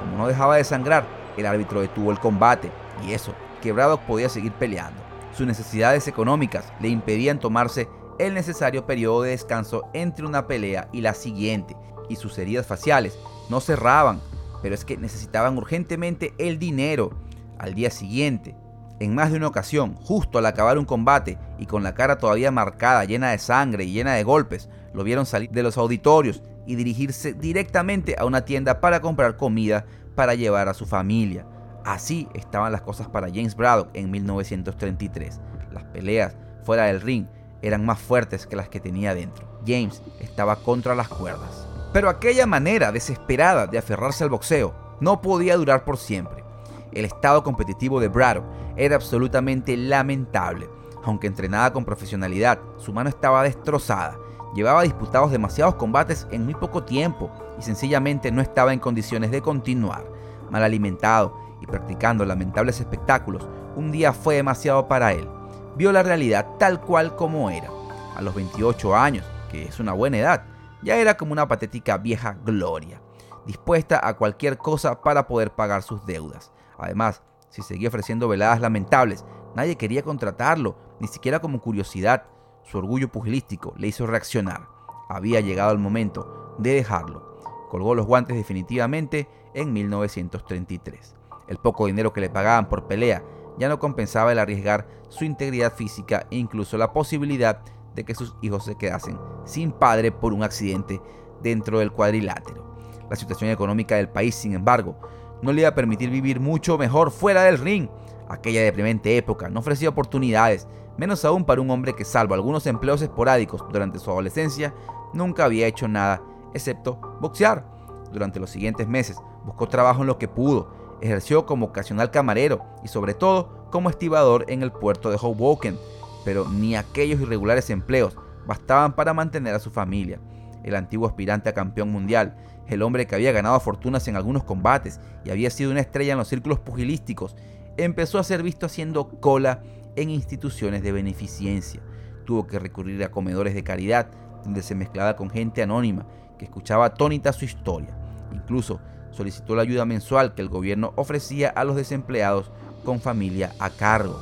Como 0.00 0.16
no 0.16 0.26
dejaba 0.26 0.56
de 0.56 0.64
sangrar, 0.64 1.06
el 1.36 1.46
árbitro 1.46 1.80
detuvo 1.80 2.10
el 2.10 2.18
combate 2.18 2.70
y 3.06 3.12
eso, 3.12 3.34
que 3.62 3.72
Braddock 3.72 4.02
podía 4.02 4.28
seguir 4.28 4.52
peleando. 4.52 5.00
Sus 5.36 5.46
necesidades 5.46 6.08
económicas 6.08 6.72
le 6.80 6.88
impedían 6.88 7.38
tomarse 7.38 7.88
el 8.18 8.34
necesario 8.34 8.86
periodo 8.86 9.22
de 9.22 9.30
descanso 9.30 9.88
entre 9.94 10.26
una 10.26 10.46
pelea 10.46 10.88
y 10.92 11.00
la 11.00 11.14
siguiente, 11.14 11.76
y 12.08 12.16
sus 12.16 12.36
heridas 12.38 12.66
faciales 12.66 13.18
no 13.48 13.60
cerraban, 13.60 14.20
pero 14.62 14.74
es 14.74 14.84
que 14.84 14.96
necesitaban 14.96 15.56
urgentemente 15.56 16.34
el 16.38 16.58
dinero. 16.58 17.12
Al 17.58 17.74
día 17.74 17.90
siguiente, 17.90 18.56
en 19.00 19.14
más 19.14 19.30
de 19.30 19.36
una 19.36 19.48
ocasión, 19.48 19.94
justo 19.96 20.38
al 20.38 20.46
acabar 20.46 20.78
un 20.78 20.84
combate 20.84 21.38
y 21.58 21.66
con 21.66 21.82
la 21.82 21.94
cara 21.94 22.18
todavía 22.18 22.50
marcada, 22.50 23.04
llena 23.04 23.30
de 23.30 23.38
sangre 23.38 23.84
y 23.84 23.92
llena 23.92 24.14
de 24.14 24.24
golpes, 24.24 24.68
lo 24.92 25.04
vieron 25.04 25.24
salir 25.24 25.50
de 25.50 25.62
los 25.62 25.78
auditorios 25.78 26.42
y 26.70 26.76
dirigirse 26.76 27.32
directamente 27.32 28.14
a 28.16 28.24
una 28.24 28.44
tienda 28.44 28.80
para 28.80 29.00
comprar 29.00 29.36
comida 29.36 29.86
para 30.14 30.36
llevar 30.36 30.68
a 30.68 30.74
su 30.74 30.86
familia. 30.86 31.44
Así 31.84 32.28
estaban 32.32 32.70
las 32.70 32.82
cosas 32.82 33.08
para 33.08 33.26
James 33.26 33.56
Braddock 33.56 33.88
en 33.92 34.08
1933. 34.08 35.40
Las 35.72 35.82
peleas 35.86 36.36
fuera 36.62 36.84
del 36.84 37.00
ring 37.00 37.26
eran 37.60 37.84
más 37.84 37.98
fuertes 37.98 38.46
que 38.46 38.54
las 38.54 38.68
que 38.68 38.78
tenía 38.78 39.16
dentro. 39.16 39.48
James 39.66 40.00
estaba 40.20 40.54
contra 40.62 40.94
las 40.94 41.08
cuerdas. 41.08 41.66
Pero 41.92 42.08
aquella 42.08 42.46
manera 42.46 42.92
desesperada 42.92 43.66
de 43.66 43.78
aferrarse 43.78 44.22
al 44.22 44.30
boxeo 44.30 44.72
no 45.00 45.20
podía 45.20 45.56
durar 45.56 45.84
por 45.84 45.98
siempre. 45.98 46.44
El 46.92 47.04
estado 47.04 47.42
competitivo 47.42 47.98
de 47.98 48.06
Braddock 48.06 48.44
era 48.76 48.94
absolutamente 48.94 49.76
lamentable. 49.76 50.68
Aunque 51.02 51.26
entrenada 51.26 51.72
con 51.72 51.84
profesionalidad, 51.84 52.60
su 52.76 52.92
mano 52.92 53.08
estaba 53.08 53.42
destrozada. 53.42 54.16
Llevaba 54.54 54.82
disputados 54.82 55.30
demasiados 55.30 55.76
combates 55.76 56.26
en 56.30 56.44
muy 56.44 56.54
poco 56.54 56.82
tiempo 56.82 57.30
y 57.58 57.62
sencillamente 57.62 58.32
no 58.32 58.42
estaba 58.42 58.72
en 58.72 58.80
condiciones 58.80 59.30
de 59.30 59.42
continuar. 59.42 60.04
Mal 60.50 60.64
alimentado 60.64 61.36
y 61.60 61.66
practicando 61.66 62.24
lamentables 62.24 62.80
espectáculos, 62.80 63.48
un 63.76 63.92
día 63.92 64.12
fue 64.12 64.36
demasiado 64.36 64.88
para 64.88 65.12
él. 65.12 65.28
Vio 65.76 65.92
la 65.92 66.02
realidad 66.02 66.46
tal 66.58 66.80
cual 66.80 67.14
como 67.14 67.50
era. 67.50 67.68
A 68.16 68.22
los 68.22 68.34
28 68.34 68.96
años, 68.96 69.24
que 69.50 69.64
es 69.64 69.78
una 69.78 69.92
buena 69.92 70.18
edad, 70.18 70.44
ya 70.82 70.96
era 70.96 71.16
como 71.16 71.32
una 71.32 71.46
patética 71.46 71.96
vieja 71.98 72.36
gloria, 72.44 73.00
dispuesta 73.46 74.00
a 74.06 74.16
cualquier 74.16 74.58
cosa 74.58 75.00
para 75.00 75.26
poder 75.26 75.52
pagar 75.52 75.82
sus 75.82 76.04
deudas. 76.04 76.52
Además, 76.78 77.22
si 77.50 77.62
seguía 77.62 77.88
ofreciendo 77.88 78.28
veladas 78.28 78.60
lamentables, 78.60 79.24
nadie 79.54 79.76
quería 79.76 80.02
contratarlo, 80.02 80.76
ni 80.98 81.08
siquiera 81.08 81.40
como 81.40 81.60
curiosidad. 81.60 82.24
Su 82.70 82.78
orgullo 82.78 83.08
pugilístico 83.08 83.74
le 83.78 83.88
hizo 83.88 84.06
reaccionar. 84.06 84.68
Había 85.08 85.40
llegado 85.40 85.72
el 85.72 85.78
momento 85.78 86.54
de 86.58 86.74
dejarlo. 86.74 87.36
Colgó 87.68 87.96
los 87.96 88.06
guantes 88.06 88.36
definitivamente 88.36 89.28
en 89.54 89.72
1933. 89.72 91.16
El 91.48 91.56
poco 91.56 91.86
dinero 91.86 92.12
que 92.12 92.20
le 92.20 92.30
pagaban 92.30 92.68
por 92.68 92.86
pelea 92.86 93.24
ya 93.58 93.68
no 93.68 93.80
compensaba 93.80 94.30
el 94.30 94.38
arriesgar 94.38 94.86
su 95.08 95.24
integridad 95.24 95.74
física 95.74 96.28
e 96.30 96.36
incluso 96.36 96.78
la 96.78 96.92
posibilidad 96.92 97.60
de 97.96 98.04
que 98.04 98.14
sus 98.14 98.36
hijos 98.40 98.66
se 98.66 98.76
quedasen 98.76 99.18
sin 99.44 99.72
padre 99.72 100.12
por 100.12 100.32
un 100.32 100.44
accidente 100.44 101.02
dentro 101.42 101.80
del 101.80 101.90
cuadrilátero. 101.90 102.76
La 103.10 103.16
situación 103.16 103.50
económica 103.50 103.96
del 103.96 104.10
país, 104.10 104.36
sin 104.36 104.54
embargo, 104.54 104.96
no 105.42 105.52
le 105.52 105.62
iba 105.62 105.70
a 105.70 105.74
permitir 105.74 106.08
vivir 106.10 106.38
mucho 106.38 106.78
mejor 106.78 107.10
fuera 107.10 107.42
del 107.42 107.58
ring. 107.58 107.88
Aquella 108.28 108.62
deprimente 108.62 109.16
época 109.16 109.48
no 109.48 109.58
ofrecía 109.58 109.88
oportunidades, 109.88 110.68
menos 110.96 111.24
aún 111.24 111.44
para 111.44 111.60
un 111.60 111.70
hombre 111.70 111.94
que, 111.94 112.04
salvo 112.04 112.34
algunos 112.34 112.66
empleos 112.66 113.02
esporádicos 113.02 113.64
durante 113.72 113.98
su 113.98 114.10
adolescencia, 114.10 114.74
nunca 115.12 115.44
había 115.44 115.66
hecho 115.66 115.88
nada 115.88 116.22
excepto 116.54 117.00
boxear. 117.20 117.64
Durante 118.12 118.40
los 118.40 118.50
siguientes 118.50 118.88
meses 118.88 119.16
buscó 119.44 119.68
trabajo 119.68 120.02
en 120.02 120.08
lo 120.08 120.18
que 120.18 120.28
pudo, 120.28 120.72
ejerció 121.00 121.46
como 121.46 121.66
ocasional 121.66 122.10
camarero 122.10 122.62
y 122.84 122.88
sobre 122.88 123.14
todo 123.14 123.68
como 123.70 123.90
estibador 123.90 124.44
en 124.48 124.62
el 124.62 124.72
puerto 124.72 125.10
de 125.10 125.18
Hoboken, 125.20 125.78
pero 126.24 126.48
ni 126.48 126.76
aquellos 126.76 127.20
irregulares 127.20 127.70
empleos 127.70 128.16
bastaban 128.46 128.94
para 128.94 129.14
mantener 129.14 129.54
a 129.54 129.60
su 129.60 129.70
familia. 129.70 130.20
El 130.64 130.74
antiguo 130.74 131.06
aspirante 131.06 131.48
a 131.48 131.54
campeón 131.54 131.90
mundial, 131.90 132.36
el 132.66 132.82
hombre 132.82 133.06
que 133.06 133.14
había 133.14 133.32
ganado 133.32 133.58
fortunas 133.60 134.06
en 134.08 134.16
algunos 134.16 134.44
combates 134.44 135.00
y 135.24 135.30
había 135.30 135.50
sido 135.50 135.70
una 135.70 135.80
estrella 135.80 136.12
en 136.12 136.18
los 136.18 136.28
círculos 136.28 136.60
pugilísticos, 136.60 137.36
empezó 137.76 138.18
a 138.18 138.24
ser 138.24 138.42
visto 138.42 138.66
haciendo 138.66 139.08
cola 139.20 139.62
en 139.96 140.10
instituciones 140.10 140.82
de 140.82 140.92
beneficencia. 140.92 141.80
Tuvo 142.24 142.46
que 142.46 142.58
recurrir 142.58 143.02
a 143.04 143.10
comedores 143.10 143.54
de 143.54 143.64
caridad, 143.64 144.10
donde 144.44 144.62
se 144.62 144.74
mezclaba 144.74 145.16
con 145.16 145.30
gente 145.30 145.62
anónima 145.62 146.06
que 146.38 146.44
escuchaba 146.44 146.86
atónita 146.86 147.32
su 147.32 147.44
historia. 147.44 147.96
Incluso 148.32 148.80
solicitó 149.10 149.54
la 149.54 149.62
ayuda 149.62 149.84
mensual 149.84 150.34
que 150.34 150.42
el 150.42 150.48
gobierno 150.48 150.92
ofrecía 150.96 151.50
a 151.50 151.64
los 151.64 151.76
desempleados 151.76 152.50
con 152.84 153.00
familia 153.00 153.52
a 153.58 153.70
cargo. 153.70 154.18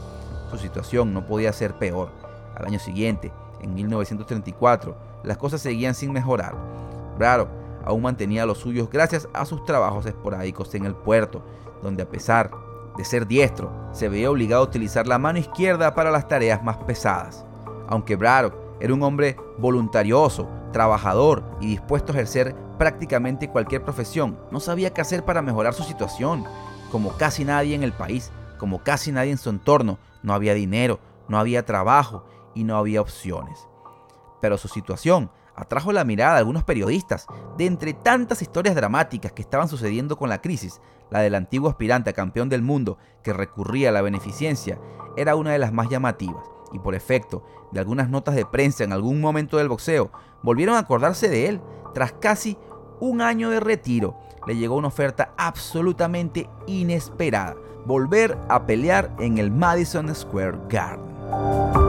Su 0.50 0.58
situación 0.58 1.12
no 1.12 1.26
podía 1.26 1.52
ser 1.52 1.74
peor. 1.74 2.10
Al 2.56 2.66
año 2.66 2.78
siguiente, 2.78 3.32
en 3.60 3.74
1934, 3.74 4.96
las 5.24 5.36
cosas 5.36 5.60
seguían 5.60 5.94
sin 5.94 6.12
mejorar. 6.12 6.56
Braddock 7.18 7.50
aún 7.84 8.02
mantenía 8.02 8.46
los 8.46 8.58
suyos 8.58 8.90
gracias 8.90 9.28
a 9.32 9.44
sus 9.44 9.64
trabajos 9.64 10.06
esporádicos 10.06 10.74
en 10.74 10.86
el 10.86 10.94
puerto, 10.94 11.44
donde 11.82 12.02
a 12.02 12.08
pesar 12.08 12.50
de 12.98 13.04
ser 13.04 13.28
diestro, 13.28 13.72
se 13.92 14.08
veía 14.08 14.30
obligado 14.30 14.62
a 14.62 14.66
utilizar 14.66 15.06
la 15.06 15.18
mano 15.18 15.38
izquierda 15.38 15.94
para 15.94 16.10
las 16.10 16.26
tareas 16.26 16.64
más 16.64 16.76
pesadas. 16.78 17.46
Aunque 17.88 18.16
Braddock 18.16 18.54
era 18.80 18.92
un 18.92 19.04
hombre 19.04 19.36
voluntarioso, 19.56 20.48
trabajador 20.72 21.44
y 21.60 21.68
dispuesto 21.68 22.12
a 22.12 22.16
ejercer 22.16 22.56
prácticamente 22.76 23.48
cualquier 23.48 23.84
profesión, 23.84 24.36
no 24.50 24.58
sabía 24.58 24.92
qué 24.92 25.00
hacer 25.00 25.24
para 25.24 25.42
mejorar 25.42 25.74
su 25.74 25.84
situación. 25.84 26.44
Como 26.90 27.12
casi 27.16 27.44
nadie 27.44 27.76
en 27.76 27.84
el 27.84 27.92
país, 27.92 28.32
como 28.58 28.82
casi 28.82 29.12
nadie 29.12 29.30
en 29.30 29.38
su 29.38 29.48
entorno, 29.48 29.98
no 30.24 30.34
había 30.34 30.54
dinero, 30.54 30.98
no 31.28 31.38
había 31.38 31.64
trabajo 31.64 32.24
y 32.54 32.64
no 32.64 32.76
había 32.76 33.00
opciones. 33.00 33.68
Pero 34.40 34.58
su 34.58 34.66
situación 34.66 35.30
atrajo 35.58 35.92
la 35.92 36.04
mirada 36.04 36.34
de 36.34 36.38
algunos 36.38 36.64
periodistas. 36.64 37.26
De 37.56 37.66
entre 37.66 37.92
tantas 37.92 38.42
historias 38.42 38.74
dramáticas 38.74 39.32
que 39.32 39.42
estaban 39.42 39.68
sucediendo 39.68 40.16
con 40.16 40.28
la 40.28 40.40
crisis, 40.40 40.80
la 41.10 41.20
del 41.20 41.34
antiguo 41.34 41.68
aspirante 41.68 42.10
a 42.10 42.14
campeón 42.14 42.48
del 42.48 42.62
mundo 42.62 42.98
que 43.22 43.32
recurría 43.32 43.88
a 43.88 43.92
la 43.92 44.02
beneficencia 44.02 44.78
era 45.16 45.36
una 45.36 45.52
de 45.52 45.58
las 45.58 45.72
más 45.72 45.88
llamativas. 45.88 46.44
Y 46.72 46.78
por 46.78 46.94
efecto 46.94 47.44
de 47.72 47.80
algunas 47.80 48.08
notas 48.08 48.34
de 48.34 48.46
prensa 48.46 48.84
en 48.84 48.92
algún 48.92 49.20
momento 49.20 49.56
del 49.56 49.68
boxeo, 49.68 50.10
volvieron 50.42 50.76
a 50.76 50.80
acordarse 50.80 51.28
de 51.28 51.48
él 51.48 51.60
tras 51.94 52.12
casi 52.12 52.56
un 53.00 53.20
año 53.20 53.50
de 53.50 53.60
retiro. 53.60 54.16
Le 54.46 54.56
llegó 54.56 54.76
una 54.76 54.88
oferta 54.88 55.32
absolutamente 55.36 56.48
inesperada 56.66 57.56
volver 57.88 58.36
a 58.48 58.66
pelear 58.66 59.10
en 59.18 59.38
el 59.38 59.50
Madison 59.50 60.14
Square 60.14 60.58
Garden. 60.68 61.87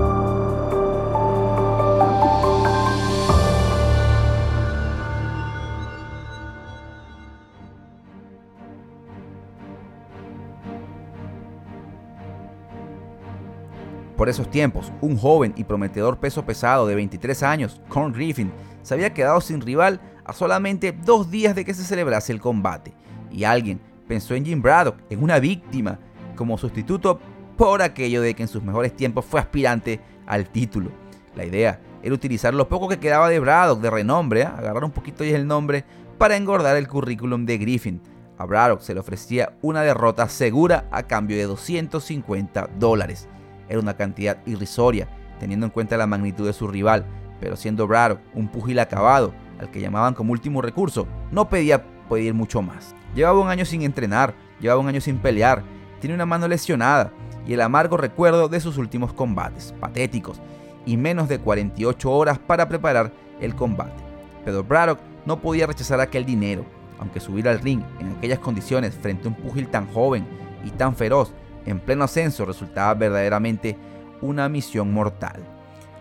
Por 14.20 14.28
esos 14.28 14.52
tiempos, 14.52 14.92
un 15.00 15.16
joven 15.16 15.54
y 15.56 15.64
prometedor 15.64 16.18
peso 16.18 16.46
pesado 16.46 16.86
de 16.86 16.94
23 16.94 17.42
años, 17.42 17.82
Corn 17.88 18.12
Griffin, 18.12 18.52
se 18.82 18.94
había 18.94 19.14
quedado 19.14 19.40
sin 19.40 19.62
rival 19.62 20.02
a 20.26 20.34
solamente 20.34 20.92
dos 20.92 21.32
días 21.32 21.56
de 21.56 21.64
que 21.64 21.74
se 21.74 21.86
celebrase 21.86 22.34
el 22.34 22.42
combate, 22.42 22.94
y 23.32 23.46
alguien 23.46 23.80
pensó 24.10 24.36
en 24.36 24.44
Jim 24.44 24.62
Braddock, 24.62 24.98
en 25.10 25.24
una 25.24 25.40
víctima, 25.40 26.00
como 26.36 26.58
sustituto 26.58 27.22
por 27.56 27.82
aquello 27.82 28.22
de 28.22 28.34
que 28.34 28.44
en 28.44 28.50
sus 28.50 28.62
mejores 28.62 28.94
tiempos 28.94 29.24
fue 29.24 29.40
aspirante 29.40 30.02
al 30.28 30.50
título. 30.50 30.92
La 31.34 31.46
idea 31.46 31.80
era 32.04 32.14
utilizar 32.14 32.54
lo 32.54 32.68
poco 32.68 32.90
que 32.90 33.00
quedaba 33.00 33.30
de 33.30 33.40
Braddock 33.40 33.80
de 33.80 33.90
renombre, 33.90 34.42
¿eh? 34.42 34.48
agarrar 34.48 34.84
un 34.84 34.92
poquito 34.92 35.24
y 35.24 35.30
el 35.30 35.48
nombre, 35.48 35.86
para 36.18 36.36
engordar 36.36 36.76
el 36.76 36.90
currículum 36.90 37.46
de 37.46 37.58
Griffin. 37.58 38.02
A 38.38 38.46
Braddock 38.46 38.82
se 38.82 38.94
le 38.94 39.00
ofrecía 39.00 39.54
una 39.62 39.82
derrota 39.82 40.28
segura 40.28 40.90
a 40.92 41.04
cambio 41.04 41.38
de 41.38 41.44
250 41.44 42.70
dólares. 42.78 43.30
Era 43.70 43.80
una 43.80 43.96
cantidad 43.96 44.40
irrisoria, 44.46 45.08
teniendo 45.40 45.66
en 45.66 45.72
cuenta 45.72 45.96
la 45.96 46.08
magnitud 46.08 46.46
de 46.46 46.54
su 46.54 46.68
rival, 46.68 47.06
pero 47.40 47.56
siendo 47.56 47.88
Braddock 47.88 48.20
un 48.34 48.50
pugil 48.50 48.80
acabado, 48.80 49.34
al 49.60 49.72
que 49.72 49.80
llamaban 49.80 50.14
como 50.14 50.34
último 50.34 50.62
recurso, 50.62 51.08
no 51.32 51.48
pedía 51.50 51.86
pedir 52.10 52.34
mucho 52.34 52.62
más. 52.62 52.96
Llevaba 53.16 53.40
un 53.40 53.50
año 53.50 53.66
sin 53.66 53.84
entrenar, 53.84 54.34
llevaba 54.60 54.82
un 54.82 54.88
año 54.88 55.02
sin 55.02 55.18
pelear, 55.18 55.64
tiene 56.02 56.16
una 56.16 56.26
mano 56.26 56.48
lesionada 56.48 57.12
y 57.48 57.54
el 57.54 57.62
amargo 57.62 57.98
recuerdo 57.98 58.50
de 58.50 58.60
sus 58.60 58.78
últimos 58.78 59.14
combates, 59.14 59.74
patéticos, 59.80 60.42
y 60.86 60.98
menos 60.98 61.28
de 61.30 61.40
48 61.40 62.12
horas 62.12 62.40
para 62.40 62.68
preparar 62.68 63.12
el 63.40 63.56
combate. 63.56 64.02
Pero 64.46 64.64
Braddock 64.64 65.00
no 65.26 65.40
podía 65.40 65.68
rechazar 65.68 66.00
aquel 66.00 66.26
dinero, 66.26 66.66
aunque 67.00 67.20
subir 67.20 67.48
al 67.48 67.60
ring 67.60 67.82
en 68.00 68.12
aquellas 68.18 68.40
condiciones 68.40 68.96
frente 68.96 69.28
a 69.28 69.32
un 69.32 69.36
pugil 69.36 69.68
tan 69.68 69.88
joven 69.88 70.26
y 70.66 70.72
tan 70.72 70.96
feroz 70.96 71.34
en 71.66 71.80
pleno 71.80 72.04
ascenso 72.04 72.46
resultaba 72.46 72.94
verdaderamente 72.94 73.78
una 74.22 74.50
misión 74.50 74.92
mortal. 74.94 75.44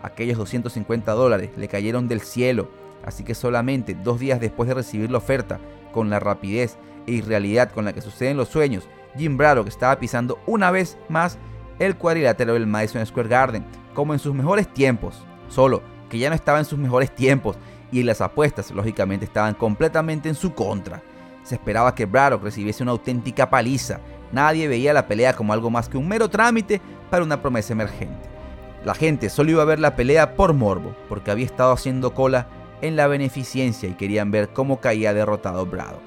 Aquellos 0.03 0.39
250 0.39 1.13
dólares 1.13 1.51
le 1.57 1.69
cayeron 1.69 2.09
del 2.09 2.21
cielo, 2.21 2.71
así 3.05 3.25
que 3.25 3.35
solamente 3.35 3.95
dos 3.95 4.21
días 4.21 4.41
después 4.41 4.69
de 4.69 4.75
recibir 4.75 5.11
la 5.11 5.19
oferta, 5.19 5.59
con 5.93 6.11
la 6.11 6.21
rapidez 6.21 6.77
e 7.07 7.13
irrealidad 7.13 7.71
con 7.73 7.85
la 7.85 7.93
que 7.93 8.01
suceden 8.01 8.37
los 8.37 8.49
sueños, 8.49 8.89
Jim 9.17 9.37
Braddock 9.37 9.69
estaba 9.69 9.99
pisando 9.99 10.39
una 10.47 10.71
vez 10.71 10.99
más 11.09 11.39
el 11.79 11.97
cuadrilátero 11.97 12.55
del 12.55 12.67
Madison 12.67 13.05
Square 13.05 13.29
Garden, 13.29 13.65
como 13.95 14.13
en 14.13 14.19
sus 14.19 14.35
mejores 14.35 14.73
tiempos, 14.73 15.25
solo 15.49 15.83
que 16.09 16.19
ya 16.19 16.29
no 16.29 16.35
estaba 16.35 16.59
en 16.59 16.65
sus 16.65 16.79
mejores 16.79 17.15
tiempos 17.15 17.57
y 17.91 18.03
las 18.03 18.21
apuestas 18.21 18.71
lógicamente 18.71 19.25
estaban 19.25 19.55
completamente 19.55 20.29
en 20.29 20.35
su 20.35 20.55
contra. 20.55 21.03
Se 21.43 21.55
esperaba 21.55 21.95
que 21.95 22.07
Braddock 22.07 22.43
recibiese 22.43 22.83
una 22.83 22.93
auténtica 22.93 23.49
paliza. 23.49 24.01
Nadie 24.33 24.69
veía 24.69 24.93
la 24.93 25.07
pelea 25.07 25.35
como 25.35 25.53
algo 25.53 25.71
más 25.71 25.89
que 25.89 25.97
un 25.97 26.09
mero 26.09 26.29
trámite 26.29 26.81
para 27.11 27.25
una 27.25 27.41
promesa 27.41 27.73
emergente. 27.73 28.29
La 28.85 28.95
gente 28.95 29.29
solo 29.29 29.51
iba 29.51 29.63
a 29.63 29.67
ver 29.67 29.81
la 29.81 29.97
pelea 29.97 30.37
por 30.37 30.53
morbo, 30.53 30.95
porque 31.09 31.31
había 31.31 31.47
estado 31.47 31.73
haciendo 31.73 32.15
cola 32.15 32.49
en 32.81 32.97
la 32.97 33.07
beneficencia 33.07 33.89
y 33.89 33.95
querían 33.95 34.31
ver 34.31 34.51
cómo 34.51 34.81
caía 34.81 35.13
derrotado 35.13 35.67
Braddock. 35.67 36.03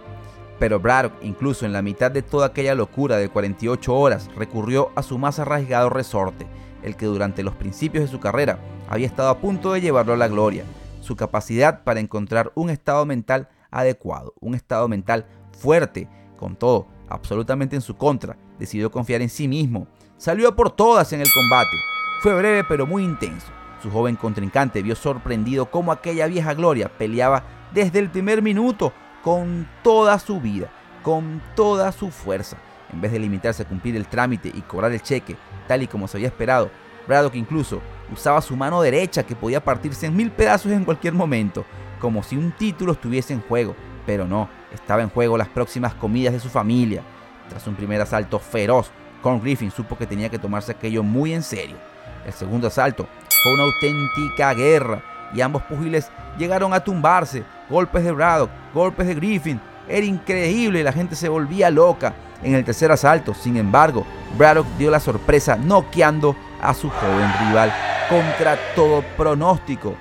Pero 0.58 0.80
Braddock, 0.80 1.14
incluso 1.22 1.66
en 1.66 1.74
la 1.74 1.82
mitad 1.82 2.12
de 2.12 2.22
toda 2.22 2.48
aquella 2.48 2.76
locura 2.76 3.18
de 3.18 3.30
48 3.30 3.94
horas, 3.94 4.30
recurrió 4.36 4.92
a 4.96 5.04
su 5.04 5.18
más 5.18 5.40
arraigado 5.40 5.90
resorte, 5.90 6.48
el 6.84 6.96
que 6.96 7.08
durante 7.08 7.44
los 7.44 7.56
principios 7.56 8.06
de 8.06 8.12
su 8.12 8.20
carrera 8.20 8.60
había 8.88 9.08
estado 9.08 9.30
a 9.30 9.40
punto 9.40 9.74
de 9.74 9.82
llevarlo 9.82 10.14
a 10.14 10.18
la 10.18 10.28
gloria, 10.28 10.64
su 11.02 11.16
capacidad 11.16 11.84
para 11.84 12.00
encontrar 12.00 12.52
un 12.56 12.70
estado 12.70 13.06
mental 13.06 13.50
adecuado, 13.72 14.34
un 14.40 14.56
estado 14.56 14.88
mental 14.88 15.26
fuerte, 15.52 16.08
con 16.38 16.56
todo 16.56 16.88
absolutamente 17.12 17.76
en 17.76 17.82
su 17.82 17.96
contra, 17.96 18.38
decidió 18.60 18.92
confiar 18.92 19.22
en 19.22 19.30
sí 19.30 19.48
mismo, 19.48 19.88
salió 20.18 20.56
por 20.56 20.72
todas 20.72 21.14
en 21.14 21.22
el 21.22 21.32
combate, 21.34 21.78
fue 22.22 22.36
breve 22.36 22.64
pero 22.64 22.86
muy 22.86 23.04
intenso. 23.04 23.48
Su 23.82 23.90
joven 23.90 24.16
contrincante 24.16 24.84
vio 24.84 24.96
sorprendido 24.96 25.72
cómo 25.72 25.92
aquella 25.92 26.28
vieja 26.28 26.54
gloria 26.54 26.92
peleaba 26.98 27.44
desde 27.74 28.00
el 28.00 28.10
primer 28.10 28.42
minuto 28.42 28.94
con 29.24 29.68
toda 29.84 30.20
su 30.20 30.40
vida, 30.40 30.70
con 31.02 31.42
toda 31.56 31.92
su 31.92 32.12
fuerza. 32.12 32.58
En 32.94 33.02
vez 33.02 33.12
de 33.12 33.20
limitarse 33.20 33.64
a 33.64 33.68
cumplir 33.68 33.96
el 33.96 34.08
trámite 34.08 34.52
y 34.54 34.62
cobrar 34.62 34.92
el 34.92 35.02
cheque, 35.02 35.38
tal 35.68 35.82
y 35.82 35.88
como 35.88 36.08
se 36.08 36.18
había 36.18 36.28
esperado, 36.28 36.70
Braddock 37.08 37.36
incluso 37.36 37.82
usaba 38.12 38.42
su 38.42 38.56
mano 38.56 38.82
derecha 38.82 39.24
que 39.24 39.36
podía 39.36 39.64
partirse 39.64 40.06
en 40.06 40.16
mil 40.16 40.32
pedazos 40.32 40.72
en 40.72 40.86
cualquier 40.86 41.14
momento, 41.14 41.66
como 42.00 42.22
si 42.22 42.36
un 42.36 42.52
título 42.52 42.92
estuviese 42.94 43.34
en 43.34 43.42
juego, 43.42 43.76
pero 44.12 44.28
no, 44.28 44.50
estaba 44.74 45.02
en 45.02 45.10
juego 45.10 45.38
las 45.38 45.48
próximas 45.48 45.94
comidas 45.94 46.34
de 46.34 46.42
su 46.42 46.50
familia. 46.50 47.02
Tras 47.48 47.66
un 47.66 47.76
primer 47.76 48.02
asalto 48.02 48.40
feroz, 48.40 48.92
Con 49.22 49.40
Griffin 49.40 49.72
supo 49.72 49.98
que 49.98 50.06
tenía 50.06 50.28
que 50.28 50.38
tomarse 50.38 50.74
aquello 50.74 51.02
muy 51.02 51.34
en 51.34 51.42
serio. 51.42 51.78
El 52.26 52.34
segundo 52.34 52.68
asalto 52.68 53.08
fue 53.42 53.54
una 53.54 53.64
auténtica 53.64 54.54
guerra 54.54 55.02
y 55.34 55.40
ambos 55.40 55.62
pugiles 55.62 56.12
llegaron 56.38 56.74
a 56.74 56.82
tumbarse. 56.82 57.46
Golpes 57.70 58.04
de 58.04 58.12
Braddock, 58.12 58.50
golpes 58.74 59.08
de 59.08 59.16
Griffin. 59.16 59.62
Era 59.88 60.06
increíble, 60.06 60.84
la 60.84 60.92
gente 60.92 61.16
se 61.16 61.30
volvía 61.30 61.70
loca. 61.70 62.14
En 62.44 62.54
el 62.54 62.66
tercer 62.66 62.92
asalto, 62.92 63.34
sin 63.34 63.56
embargo, 63.56 64.06
Braddock 64.38 64.68
dio 64.78 64.92
la 64.92 65.00
sorpresa 65.00 65.56
noqueando 65.56 66.36
a 66.62 66.74
su 66.74 66.90
joven 66.90 67.32
rival 67.48 67.74
contra 68.10 68.58
todo 68.76 69.06
pronóstico. 69.16 69.96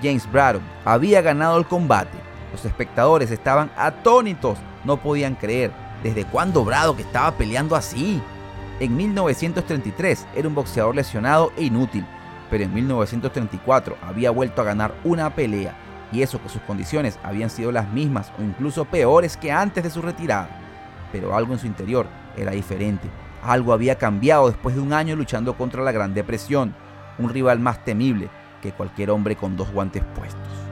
James 0.00 0.30
Braddock 0.30 0.62
había 0.84 1.22
ganado 1.22 1.58
el 1.58 1.66
combate. 1.66 2.27
Los 2.58 2.72
espectadores 2.72 3.30
estaban 3.30 3.70
atónitos, 3.76 4.58
no 4.82 4.96
podían 4.96 5.36
creer 5.36 5.70
desde 6.02 6.24
cuándo 6.24 6.64
Braddock 6.64 6.98
estaba 6.98 7.30
peleando 7.36 7.76
así. 7.76 8.20
En 8.80 8.96
1933 8.96 10.26
era 10.34 10.48
un 10.48 10.56
boxeador 10.56 10.96
lesionado 10.96 11.52
e 11.56 11.62
inútil, 11.62 12.04
pero 12.50 12.64
en 12.64 12.74
1934 12.74 13.96
había 14.02 14.32
vuelto 14.32 14.60
a 14.60 14.64
ganar 14.64 14.92
una 15.04 15.32
pelea, 15.36 15.76
y 16.10 16.22
eso 16.22 16.42
que 16.42 16.48
sus 16.48 16.60
condiciones 16.62 17.16
habían 17.22 17.48
sido 17.48 17.70
las 17.70 17.88
mismas 17.92 18.32
o 18.40 18.42
incluso 18.42 18.84
peores 18.86 19.36
que 19.36 19.52
antes 19.52 19.84
de 19.84 19.90
su 19.90 20.02
retirada. 20.02 20.48
Pero 21.12 21.36
algo 21.36 21.52
en 21.52 21.60
su 21.60 21.68
interior 21.68 22.08
era 22.36 22.50
diferente, 22.50 23.08
algo 23.44 23.72
había 23.72 23.98
cambiado 23.98 24.48
después 24.48 24.74
de 24.74 24.80
un 24.80 24.92
año 24.92 25.14
luchando 25.14 25.56
contra 25.56 25.84
la 25.84 25.92
Gran 25.92 26.12
Depresión, 26.12 26.74
un 27.18 27.30
rival 27.30 27.60
más 27.60 27.84
temible 27.84 28.30
que 28.60 28.72
cualquier 28.72 29.10
hombre 29.12 29.36
con 29.36 29.56
dos 29.56 29.70
guantes 29.70 30.02
puestos. 30.16 30.67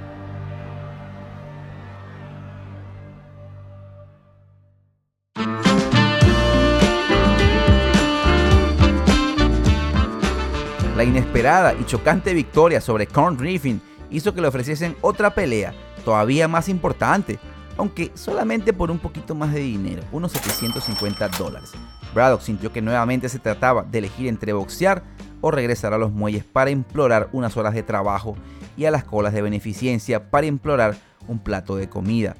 Y 11.37 11.85
chocante 11.85 12.33
victoria 12.33 12.81
sobre 12.81 13.07
Corn 13.07 13.37
Griffin 13.37 13.83
hizo 14.11 14.33
que 14.33 14.41
le 14.41 14.49
ofreciesen 14.49 14.97
otra 15.03 15.35
pelea, 15.35 15.75
todavía 16.03 16.49
más 16.49 16.67
importante, 16.71 17.39
aunque 17.77 18.11
solamente 18.15 18.73
por 18.73 18.91
un 18.91 18.99
poquito 18.99 19.35
más 19.35 19.53
de 19.53 19.61
dinero, 19.61 20.03
unos 20.13 20.33
750 20.33 21.29
dólares. 21.37 21.73
Braddock 22.15 22.41
sintió 22.41 22.73
que 22.73 22.81
nuevamente 22.81 23.29
se 23.29 23.39
trataba 23.39 23.83
de 23.83 23.99
elegir 23.99 24.29
entre 24.29 24.55
boxear 24.55 25.03
o 25.43 25.51
regresar 25.51 25.93
a 25.93 25.99
los 25.99 26.11
muelles 26.11 26.43
para 26.43 26.71
implorar 26.71 27.29
unas 27.33 27.55
horas 27.59 27.75
de 27.75 27.83
trabajo 27.83 28.35
y 28.79 28.87
a 28.87 28.91
las 28.91 29.05
colas 29.05 29.35
de 29.35 29.43
beneficencia 29.43 30.31
para 30.31 30.47
implorar 30.47 30.97
un 31.29 31.39
plato 31.39 31.77
de 31.77 31.91
comida, 31.91 32.35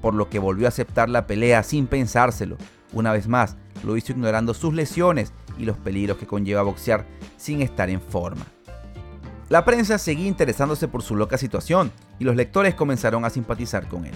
por 0.00 0.14
lo 0.14 0.30
que 0.30 0.38
volvió 0.38 0.66
a 0.66 0.68
aceptar 0.68 1.10
la 1.10 1.26
pelea 1.26 1.62
sin 1.62 1.86
pensárselo. 1.86 2.56
Una 2.94 3.12
vez 3.12 3.28
más, 3.28 3.58
lo 3.84 3.98
hizo 3.98 4.12
ignorando 4.12 4.54
sus 4.54 4.72
lesiones 4.72 5.34
y 5.58 5.64
los 5.64 5.76
peligros 5.76 6.16
que 6.16 6.26
conlleva 6.26 6.62
boxear 6.62 7.06
sin 7.36 7.62
estar 7.62 7.90
en 7.90 8.00
forma. 8.00 8.46
La 9.48 9.64
prensa 9.64 9.96
seguía 9.96 10.26
interesándose 10.26 10.88
por 10.88 11.02
su 11.02 11.16
loca 11.16 11.38
situación 11.38 11.90
y 12.18 12.24
los 12.24 12.36
lectores 12.36 12.74
comenzaron 12.74 13.24
a 13.24 13.30
simpatizar 13.30 13.88
con 13.88 14.04
él. 14.04 14.14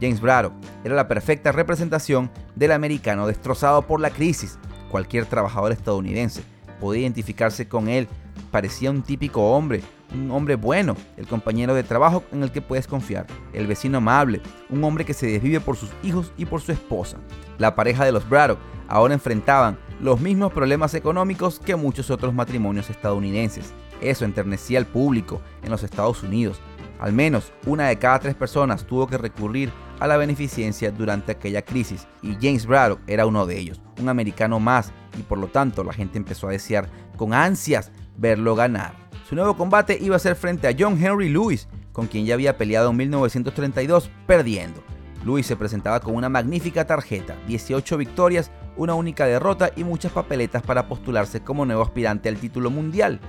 James 0.00 0.20
Braddock 0.20 0.52
era 0.84 0.94
la 0.94 1.08
perfecta 1.08 1.52
representación 1.52 2.30
del 2.54 2.72
americano 2.72 3.26
destrozado 3.26 3.86
por 3.86 4.00
la 4.00 4.10
crisis. 4.10 4.58
Cualquier 4.90 5.24
trabajador 5.24 5.72
estadounidense 5.72 6.42
podía 6.80 7.02
identificarse 7.02 7.66
con 7.66 7.88
él. 7.88 8.08
Parecía 8.50 8.90
un 8.90 9.02
típico 9.02 9.52
hombre, 9.52 9.82
un 10.12 10.30
hombre 10.30 10.56
bueno, 10.56 10.96
el 11.16 11.26
compañero 11.26 11.74
de 11.74 11.82
trabajo 11.82 12.22
en 12.30 12.42
el 12.42 12.52
que 12.52 12.60
puedes 12.60 12.86
confiar, 12.86 13.26
el 13.52 13.66
vecino 13.66 13.98
amable, 13.98 14.42
un 14.68 14.84
hombre 14.84 15.04
que 15.04 15.14
se 15.14 15.26
desvive 15.26 15.60
por 15.60 15.76
sus 15.76 15.90
hijos 16.02 16.32
y 16.36 16.44
por 16.44 16.60
su 16.60 16.72
esposa. 16.72 17.16
La 17.58 17.74
pareja 17.74 18.04
de 18.04 18.12
los 18.12 18.28
Braddock 18.28 18.58
ahora 18.88 19.14
enfrentaban 19.14 19.78
los 20.04 20.20
mismos 20.20 20.52
problemas 20.52 20.92
económicos 20.92 21.58
que 21.58 21.76
muchos 21.76 22.10
otros 22.10 22.34
matrimonios 22.34 22.90
estadounidenses. 22.90 23.72
Eso 24.02 24.26
enternecía 24.26 24.78
al 24.78 24.84
público 24.84 25.40
en 25.62 25.70
los 25.70 25.82
Estados 25.82 26.22
Unidos. 26.22 26.60
Al 27.00 27.14
menos 27.14 27.54
una 27.64 27.88
de 27.88 27.98
cada 27.98 28.18
tres 28.18 28.34
personas 28.34 28.84
tuvo 28.84 29.06
que 29.06 29.16
recurrir 29.16 29.72
a 30.00 30.06
la 30.06 30.18
beneficencia 30.18 30.90
durante 30.90 31.32
aquella 31.32 31.62
crisis 31.62 32.06
y 32.20 32.34
James 32.34 32.66
Braddock 32.66 33.00
era 33.06 33.24
uno 33.24 33.46
de 33.46 33.58
ellos, 33.58 33.80
un 33.98 34.10
americano 34.10 34.60
más 34.60 34.92
y 35.18 35.22
por 35.22 35.38
lo 35.38 35.46
tanto 35.46 35.82
la 35.82 35.94
gente 35.94 36.18
empezó 36.18 36.48
a 36.48 36.52
desear 36.52 36.90
con 37.16 37.32
ansias 37.32 37.90
verlo 38.18 38.54
ganar. 38.54 38.92
Su 39.26 39.34
nuevo 39.34 39.56
combate 39.56 39.96
iba 39.98 40.16
a 40.16 40.18
ser 40.18 40.36
frente 40.36 40.68
a 40.68 40.76
John 40.78 41.02
Henry 41.02 41.30
Lewis, 41.30 41.66
con 41.92 42.08
quien 42.08 42.26
ya 42.26 42.34
había 42.34 42.58
peleado 42.58 42.90
en 42.90 42.98
1932 42.98 44.10
perdiendo. 44.26 44.82
Lewis 45.24 45.46
se 45.46 45.56
presentaba 45.56 46.00
con 46.00 46.14
una 46.14 46.28
magnífica 46.28 46.86
tarjeta, 46.86 47.34
18 47.46 47.96
victorias, 47.96 48.50
una 48.76 48.94
única 48.94 49.26
derrota 49.26 49.70
y 49.76 49.84
muchas 49.84 50.12
papeletas 50.12 50.62
para 50.62 50.88
postularse 50.88 51.42
como 51.42 51.64
nuevo 51.64 51.82
aspirante 51.82 52.28
al 52.28 52.36
título 52.36 52.70
mundial. 52.70 53.20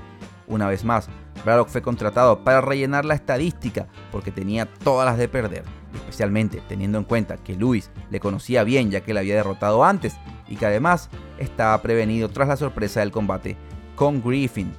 Una 0.47 0.67
vez 0.67 0.83
más, 0.83 1.09
Braddock 1.43 1.69
fue 1.69 1.81
contratado 1.81 2.43
para 2.43 2.61
rellenar 2.61 3.05
la 3.05 3.15
estadística 3.15 3.87
porque 4.11 4.31
tenía 4.31 4.65
todas 4.65 5.05
las 5.05 5.17
de 5.17 5.27
perder, 5.27 5.63
especialmente 5.93 6.61
teniendo 6.67 6.97
en 6.97 7.03
cuenta 7.03 7.37
que 7.37 7.55
Lewis 7.55 7.91
le 8.09 8.19
conocía 8.19 8.63
bien 8.63 8.91
ya 8.91 9.01
que 9.01 9.13
le 9.13 9.19
había 9.21 9.35
derrotado 9.35 9.83
antes 9.83 10.15
y 10.47 10.55
que 10.55 10.65
además 10.65 11.09
estaba 11.39 11.81
prevenido 11.81 12.29
tras 12.29 12.47
la 12.47 12.57
sorpresa 12.57 12.99
del 12.99 13.11
combate 13.11 13.57
con 13.95 14.21
Griffin. 14.21 14.71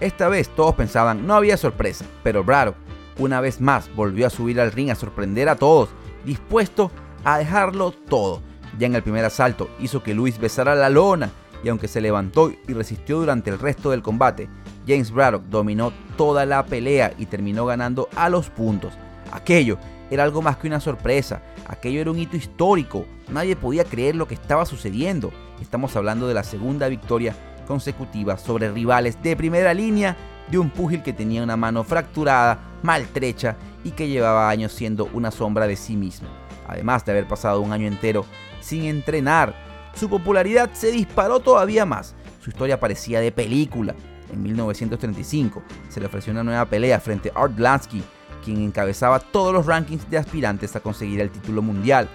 Esta 0.00 0.28
vez 0.28 0.48
todos 0.48 0.74
pensaban 0.74 1.26
no 1.26 1.34
había 1.34 1.56
sorpresa, 1.56 2.04
pero 2.22 2.44
Braddock 2.44 2.76
una 3.18 3.40
vez 3.40 3.60
más 3.60 3.94
volvió 3.94 4.26
a 4.26 4.30
subir 4.30 4.60
al 4.60 4.72
ring 4.72 4.90
a 4.90 4.94
sorprender 4.94 5.48
a 5.48 5.56
todos, 5.56 5.90
dispuesto 6.24 6.90
a 7.24 7.38
dejarlo 7.38 7.92
todo. 7.92 8.42
Ya 8.78 8.86
en 8.86 8.94
el 8.94 9.02
primer 9.02 9.24
asalto 9.24 9.68
hizo 9.80 10.02
que 10.02 10.14
Lewis 10.14 10.38
besara 10.38 10.74
la 10.74 10.88
lona 10.88 11.30
y 11.62 11.68
aunque 11.68 11.88
se 11.88 12.00
levantó 12.00 12.50
y 12.50 12.72
resistió 12.72 13.18
durante 13.18 13.50
el 13.50 13.58
resto 13.58 13.90
del 13.90 14.02
combate, 14.02 14.48
James 14.86 15.10
Braddock 15.12 15.44
dominó 15.44 15.92
toda 16.16 16.44
la 16.44 16.64
pelea 16.64 17.12
y 17.18 17.26
terminó 17.26 17.66
ganando 17.66 18.08
a 18.16 18.28
los 18.28 18.50
puntos. 18.50 18.94
Aquello 19.30 19.78
era 20.10 20.24
algo 20.24 20.42
más 20.42 20.56
que 20.56 20.66
una 20.66 20.80
sorpresa, 20.80 21.42
aquello 21.66 22.00
era 22.00 22.10
un 22.10 22.18
hito 22.18 22.36
histórico, 22.36 23.06
nadie 23.30 23.56
podía 23.56 23.84
creer 23.84 24.16
lo 24.16 24.26
que 24.26 24.34
estaba 24.34 24.66
sucediendo. 24.66 25.32
Estamos 25.60 25.94
hablando 25.96 26.26
de 26.26 26.34
la 26.34 26.42
segunda 26.42 26.88
victoria 26.88 27.34
consecutiva 27.66 28.36
sobre 28.36 28.70
rivales 28.70 29.22
de 29.22 29.36
primera 29.36 29.72
línea 29.72 30.16
de 30.50 30.58
un 30.58 30.70
púgil 30.70 31.02
que 31.02 31.12
tenía 31.12 31.42
una 31.42 31.56
mano 31.56 31.84
fracturada, 31.84 32.58
maltrecha 32.82 33.56
y 33.84 33.92
que 33.92 34.08
llevaba 34.08 34.50
años 34.50 34.72
siendo 34.72 35.08
una 35.14 35.30
sombra 35.30 35.66
de 35.66 35.76
sí 35.76 35.96
mismo. 35.96 36.28
Además 36.66 37.04
de 37.04 37.12
haber 37.12 37.26
pasado 37.26 37.60
un 37.60 37.72
año 37.72 37.86
entero 37.86 38.24
sin 38.60 38.84
entrenar, 38.84 39.54
su 39.94 40.08
popularidad 40.08 40.70
se 40.72 40.90
disparó 40.90 41.40
todavía 41.40 41.84
más. 41.84 42.14
Su 42.40 42.50
historia 42.50 42.80
parecía 42.80 43.20
de 43.20 43.32
película 43.32 43.94
en 44.32 44.42
1935 44.42 45.62
se 45.88 46.00
le 46.00 46.06
ofreció 46.06 46.32
una 46.32 46.42
nueva 46.42 46.64
pelea 46.64 46.98
frente 47.00 47.30
a 47.34 47.42
Art 47.42 47.54
Blansky, 47.54 48.02
quien 48.42 48.62
encabezaba 48.62 49.20
todos 49.20 49.52
los 49.52 49.66
rankings 49.66 50.08
de 50.10 50.18
aspirantes 50.18 50.74
a 50.74 50.80
conseguir 50.80 51.20
el 51.20 51.30
título 51.30 51.62
mundial. 51.62 52.08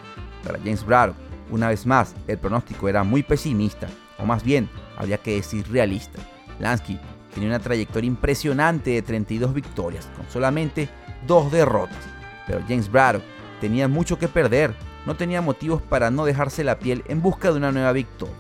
Para 0.44 0.58
James 0.60 0.86
Braddock, 0.86 1.16
una 1.50 1.70
vez 1.70 1.86
más, 1.86 2.16
el 2.28 2.38
pronóstico 2.38 2.90
era 2.90 3.04
muy 3.04 3.24
pesimista, 3.24 3.88
o 4.18 4.26
más 4.26 4.44
bien, 4.44 4.70
había 4.98 5.18
que 5.20 5.36
decir 5.36 5.66
realista. 5.70 6.20
Lansky 6.60 7.00
tenía 7.34 7.50
una 7.50 7.60
trayectoria 7.60 8.08
impresionante 8.08 8.92
de 8.92 9.02
32 9.02 9.54
victorias, 9.54 10.10
con 10.18 10.28
solamente 10.30 10.90
dos 11.26 11.52
derrotas. 11.52 11.98
Pero 12.48 12.62
James 12.68 12.92
Braddock 12.92 13.24
tenía 13.60 13.88
mucho 13.88 14.20
que 14.20 14.28
perder, 14.28 14.74
no 15.06 15.16
tenía 15.16 15.42
motivos 15.42 15.82
para 15.82 16.12
no 16.12 16.26
dejarse 16.26 16.64
la 16.64 16.80
piel 16.80 17.04
en 17.08 17.22
busca 17.22 17.52
de 17.52 17.58
una 17.58 17.72
nueva 17.72 17.92
victoria. 17.92 18.36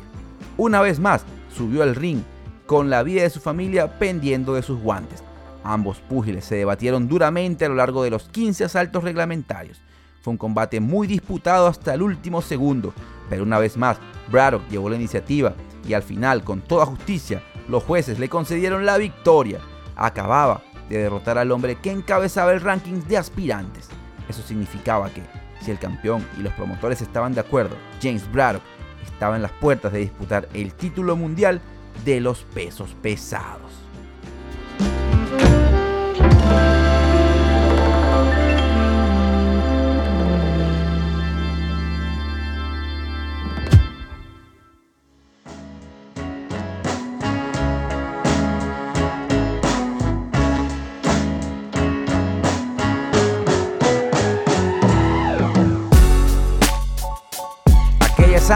Una 0.57 0.81
vez 0.81 0.99
más, 0.99 1.23
subió 1.55 1.83
al 1.83 1.95
ring 1.95 2.21
con 2.65 2.89
la 2.89 3.03
vida 3.03 3.23
de 3.23 3.29
su 3.29 3.39
familia 3.39 3.97
pendiendo 3.99 4.53
de 4.53 4.61
sus 4.61 4.79
guantes. 4.79 5.23
Ambos 5.63 5.99
púgiles 5.99 6.45
se 6.45 6.55
debatieron 6.55 7.07
duramente 7.07 7.65
a 7.65 7.69
lo 7.69 7.75
largo 7.75 8.03
de 8.03 8.09
los 8.09 8.29
15 8.29 8.65
asaltos 8.65 9.03
reglamentarios. 9.03 9.81
Fue 10.21 10.31
un 10.31 10.37
combate 10.37 10.79
muy 10.79 11.07
disputado 11.07 11.67
hasta 11.67 11.93
el 11.93 12.01
último 12.01 12.41
segundo, 12.41 12.93
pero 13.29 13.43
una 13.43 13.59
vez 13.59 13.77
más, 13.77 13.97
Braddock 14.31 14.67
llevó 14.69 14.89
la 14.89 14.95
iniciativa 14.95 15.53
y 15.87 15.93
al 15.93 16.03
final, 16.03 16.43
con 16.43 16.61
toda 16.61 16.85
justicia, 16.85 17.41
los 17.69 17.83
jueces 17.83 18.19
le 18.19 18.29
concedieron 18.29 18.85
la 18.85 18.97
victoria. 18.97 19.59
Acababa 19.95 20.61
de 20.89 20.99
derrotar 20.99 21.37
al 21.37 21.51
hombre 21.51 21.75
que 21.75 21.91
encabezaba 21.91 22.51
el 22.51 22.61
ranking 22.61 23.01
de 23.07 23.17
aspirantes. 23.17 23.89
Eso 24.29 24.41
significaba 24.41 25.09
que, 25.09 25.23
si 25.61 25.71
el 25.71 25.79
campeón 25.79 26.25
y 26.37 26.41
los 26.41 26.53
promotores 26.53 27.01
estaban 27.01 27.33
de 27.33 27.41
acuerdo, 27.41 27.75
James 28.01 28.29
Braddock 28.31 28.63
estaba 29.05 29.35
en 29.35 29.41
las 29.41 29.51
puertas 29.53 29.91
de 29.93 29.99
disputar 29.99 30.47
el 30.53 30.73
título 30.73 31.15
mundial 31.15 31.61
de 32.05 32.19
los 32.19 32.43
pesos 32.43 32.95
pesados. 33.01 33.86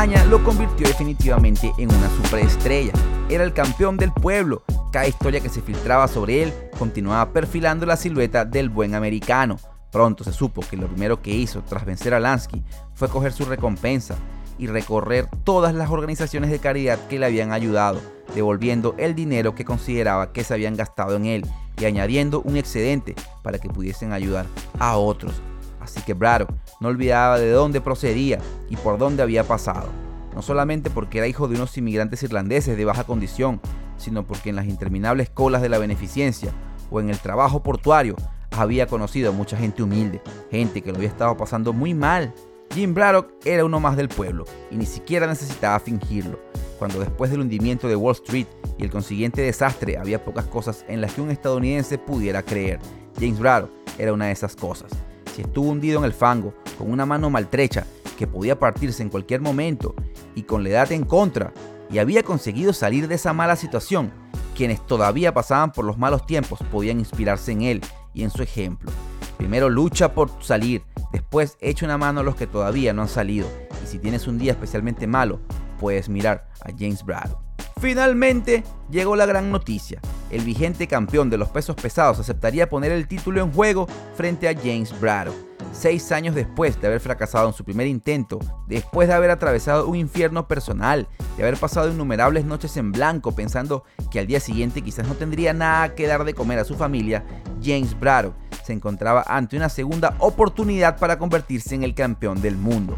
Lo 0.08 0.44
convirtió 0.44 0.88
definitivamente 0.88 1.72
en 1.78 1.94
una 1.94 2.10
superestrella. 2.10 2.92
Era 3.30 3.44
el 3.44 3.54
campeón 3.54 3.98
del 3.98 4.12
pueblo. 4.12 4.64
Cada 4.92 5.08
historia 5.08 5.42
que 5.42 5.50
se 5.50 5.62
filtraba 5.62 6.08
sobre 6.08 6.42
él 6.42 6.54
continuaba 6.80 7.32
perfilando 7.32 7.86
la 7.86 7.96
silueta 7.96 8.44
del 8.44 8.70
buen 8.70 8.96
americano. 8.96 9.58
Pronto 9.92 10.24
se 10.24 10.34
supo 10.34 10.64
que 10.68 10.76
lo 10.76 10.88
primero 10.88 11.22
que 11.22 11.30
hizo 11.30 11.62
tras 11.62 11.86
vencer 11.86 12.16
a 12.16 12.20
Lansky 12.20 12.64
fue 12.96 13.10
coger 13.10 13.32
su 13.32 13.46
recompensa 13.46 14.16
y 14.58 14.66
recorrer 14.66 15.28
todas 15.44 15.76
las 15.76 15.92
organizaciones 15.92 16.50
de 16.50 16.58
caridad 16.58 16.98
que 17.08 17.20
le 17.20 17.28
habían 17.28 17.52
ayudado, 17.52 18.02
devolviendo 18.34 18.96
el 18.98 19.14
dinero 19.14 19.54
que 19.54 19.66
consideraba 19.66 20.34
que 20.34 20.44
se 20.44 20.56
habían 20.56 20.76
gastado 20.76 21.16
en 21.16 21.28
él 21.28 21.46
y 21.80 21.86
añadiendo 21.86 22.42
un 22.42 22.58
excedente 22.58 23.14
para 23.44 23.60
que 23.60 23.70
pudiesen 23.70 24.14
ayudar 24.14 24.48
a 24.80 24.98
otros. 24.98 25.44
Así 25.82 26.02
que 26.02 26.14
Braddock 26.14 26.52
no 26.80 26.90
olvidaba 26.90 27.40
de 27.40 27.52
dónde 27.52 27.82
procedía 27.82 28.40
y 28.70 28.78
por 28.78 28.98
dónde 28.98 29.24
había 29.24 29.44
pasado, 29.44 29.90
no 30.34 30.42
solamente 30.42 30.90
porque 30.90 31.18
era 31.18 31.28
hijo 31.28 31.48
de 31.48 31.56
unos 31.56 31.78
inmigrantes 31.78 32.24
irlandeses 32.24 32.78
de 32.78 32.86
baja 32.86 33.04
condición, 33.04 33.60
sino 33.98 34.26
porque 34.26 34.50
en 34.50 34.56
las 34.56 34.68
interminables 34.68 35.30
colas 35.30 35.62
de 35.62 35.70
la 35.70 35.80
beneficencia 35.80 36.52
o 36.90 37.00
en 37.00 37.10
el 37.10 37.20
trabajo 37.20 37.64
portuario 37.64 38.16
había 38.52 38.88
conocido 38.88 39.30
a 39.30 39.34
mucha 39.34 39.58
gente 39.58 39.82
humilde, 39.84 40.22
gente 40.52 40.82
que 40.82 40.92
lo 40.92 40.98
había 40.98 41.10
estado 41.10 41.36
pasando 41.36 41.74
muy 41.74 41.94
mal. 41.94 42.34
Jim 42.74 42.94
Braddock 42.94 43.34
era 43.44 43.66
uno 43.66 43.80
más 43.80 43.98
del 43.98 44.08
pueblo 44.08 44.46
y 44.70 44.76
ni 44.76 44.86
siquiera 44.86 45.28
necesitaba 45.28 45.80
fingirlo. 45.80 46.40
Cuando 46.80 47.00
después 47.00 47.30
del 47.32 47.42
hundimiento 47.42 47.88
de 47.88 47.96
Wall 47.96 48.16
Street 48.16 48.48
y 48.78 48.84
el 48.84 48.90
consiguiente 48.90 49.42
desastre 49.42 49.98
había 49.98 50.24
pocas 50.24 50.46
cosas 50.46 50.86
en 50.88 51.02
las 51.02 51.14
que 51.14 51.22
un 51.22 51.32
estadounidense 51.32 51.98
pudiera 51.98 52.44
creer, 52.44 52.80
James 53.20 53.40
Braddock 53.40 53.72
era 53.98 54.14
una 54.14 54.28
de 54.28 54.32
esas 54.32 54.56
cosas. 54.56 54.92
Si 55.36 55.42
estuvo 55.42 55.70
hundido 55.70 56.00
en 56.00 56.06
el 56.06 56.14
fango, 56.14 56.54
con 56.78 56.92
una 56.92 57.06
mano 57.06 57.30
maltrecha 57.30 57.86
que 58.18 58.28
podía 58.28 58.60
partirse 58.60 59.02
en 59.02 59.10
cualquier 59.10 59.42
momento 59.42 59.96
y 60.36 60.44
con 60.44 60.64
la 60.64 60.70
edad 60.70 60.92
en 60.92 61.06
contra, 61.06 61.54
y 61.90 62.00
había 62.00 62.24
conseguido 62.24 62.74
salir 62.74 63.08
de 63.08 63.16
esa 63.16 63.34
mala 63.34 63.56
situación, 63.56 64.12
quienes 64.56 64.86
todavía 64.86 65.34
pasaban 65.34 65.72
por 65.72 65.86
los 65.86 65.98
malos 65.98 66.26
tiempos 66.26 66.60
podían 66.72 67.00
inspirarse 67.00 67.52
en 67.52 67.62
él 67.64 67.82
y 68.14 68.24
en 68.24 68.30
su 68.30 68.44
ejemplo. 68.44 68.92
Primero 69.38 69.70
lucha 69.70 70.14
por 70.14 70.30
salir, 70.44 70.84
después 71.12 71.58
echa 71.62 71.86
una 71.86 71.98
mano 71.98 72.20
a 72.20 72.24
los 72.24 72.36
que 72.36 72.48
todavía 72.48 72.94
no 72.94 73.02
han 73.02 73.10
salido, 73.10 73.48
y 73.84 73.88
si 73.88 74.00
tienes 74.00 74.28
un 74.28 74.38
día 74.38 74.52
especialmente 74.52 75.08
malo, 75.08 75.40
puedes 75.80 76.10
mirar 76.10 76.50
a 76.62 76.72
James 76.78 77.04
Braddock. 77.04 77.51
Finalmente 77.82 78.64
llegó 78.92 79.16
la 79.16 79.26
gran 79.26 79.52
noticia. 79.52 80.00
El 80.30 80.44
vigente 80.44 80.86
campeón 80.86 81.32
de 81.32 81.40
los 81.40 81.50
pesos 81.50 81.76
pesados 81.76 82.20
aceptaría 82.20 82.70
poner 82.70 82.92
el 82.92 83.08
título 83.08 83.42
en 83.42 83.52
juego 83.52 83.88
frente 84.16 84.48
a 84.48 84.54
James 84.54 84.94
Braddock. 85.02 85.34
Seis 85.74 86.12
años 86.12 86.36
después 86.36 86.80
de 86.80 86.86
haber 86.86 87.00
fracasado 87.00 87.48
en 87.48 87.56
su 87.56 87.64
primer 87.64 87.88
intento, 87.88 88.38
después 88.68 89.08
de 89.08 89.16
haber 89.16 89.32
atravesado 89.32 89.88
un 89.88 89.96
infierno 89.96 90.48
personal, 90.48 91.08
de 91.38 91.42
haber 91.42 91.58
pasado 91.58 91.90
innumerables 91.92 92.46
noches 92.46 92.78
en 92.78 92.92
blanco 92.92 93.34
pensando 93.34 93.84
que 94.12 94.20
al 94.20 94.28
día 94.28 94.40
siguiente 94.40 94.84
quizás 94.84 95.08
no 95.08 95.16
tendría 95.16 95.52
nada 95.52 95.96
que 95.96 96.06
dar 96.06 96.24
de 96.24 96.36
comer 96.36 96.60
a 96.60 96.66
su 96.66 96.76
familia, 96.76 97.26
James 97.64 98.00
Braddock 98.00 98.36
se 98.64 98.74
encontraba 98.74 99.24
ante 99.26 99.58
una 99.58 99.70
segunda 99.70 100.14
oportunidad 100.20 101.00
para 101.00 101.18
convertirse 101.18 101.74
en 101.74 101.84
el 101.84 101.96
campeón 101.96 102.44
del 102.44 102.58
mundo. 102.58 102.96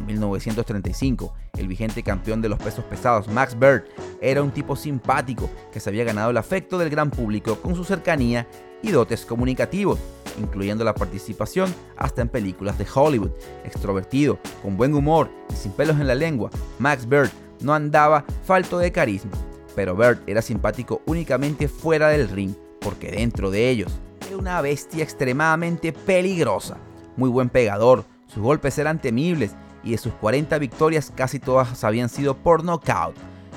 En 0.00 0.06
1935, 0.06 1.34
el 1.58 1.68
vigente 1.68 2.02
campeón 2.02 2.40
de 2.40 2.48
los 2.48 2.58
pesos 2.58 2.84
pesados, 2.86 3.28
Max 3.28 3.54
Bird, 3.58 3.84
era 4.22 4.42
un 4.42 4.50
tipo 4.50 4.74
simpático 4.74 5.50
que 5.70 5.78
se 5.78 5.90
había 5.90 6.04
ganado 6.04 6.30
el 6.30 6.38
afecto 6.38 6.78
del 6.78 6.88
gran 6.88 7.10
público 7.10 7.56
con 7.56 7.76
su 7.76 7.84
cercanía 7.84 8.48
y 8.82 8.92
dotes 8.92 9.26
comunicativos, 9.26 9.98
incluyendo 10.38 10.84
la 10.84 10.94
participación 10.94 11.72
hasta 11.98 12.22
en 12.22 12.30
películas 12.30 12.78
de 12.78 12.86
Hollywood. 12.92 13.32
Extrovertido, 13.64 14.38
con 14.62 14.78
buen 14.78 14.94
humor 14.94 15.30
y 15.50 15.54
sin 15.54 15.72
pelos 15.72 16.00
en 16.00 16.06
la 16.06 16.14
lengua, 16.14 16.50
Max 16.78 17.06
Bird 17.06 17.30
no 17.60 17.74
andaba 17.74 18.24
falto 18.44 18.78
de 18.78 18.92
carisma, 18.92 19.32
pero 19.76 19.94
Bird 19.94 20.20
era 20.26 20.40
simpático 20.40 21.02
únicamente 21.04 21.68
fuera 21.68 22.08
del 22.08 22.30
ring, 22.30 22.54
porque 22.80 23.10
dentro 23.10 23.50
de 23.50 23.68
ellos 23.68 23.92
era 24.26 24.38
una 24.38 24.62
bestia 24.62 25.04
extremadamente 25.04 25.92
peligrosa, 25.92 26.78
muy 27.16 27.28
buen 27.28 27.50
pegador, 27.50 28.06
sus 28.26 28.42
golpes 28.42 28.78
eran 28.78 28.98
temibles 28.98 29.54
y 29.82 29.92
de 29.92 29.98
sus 29.98 30.12
40 30.14 30.58
victorias 30.58 31.12
casi 31.14 31.38
todas 31.38 31.82
habían 31.84 32.08
sido 32.08 32.36
por 32.36 32.64
knockout. 32.64 33.16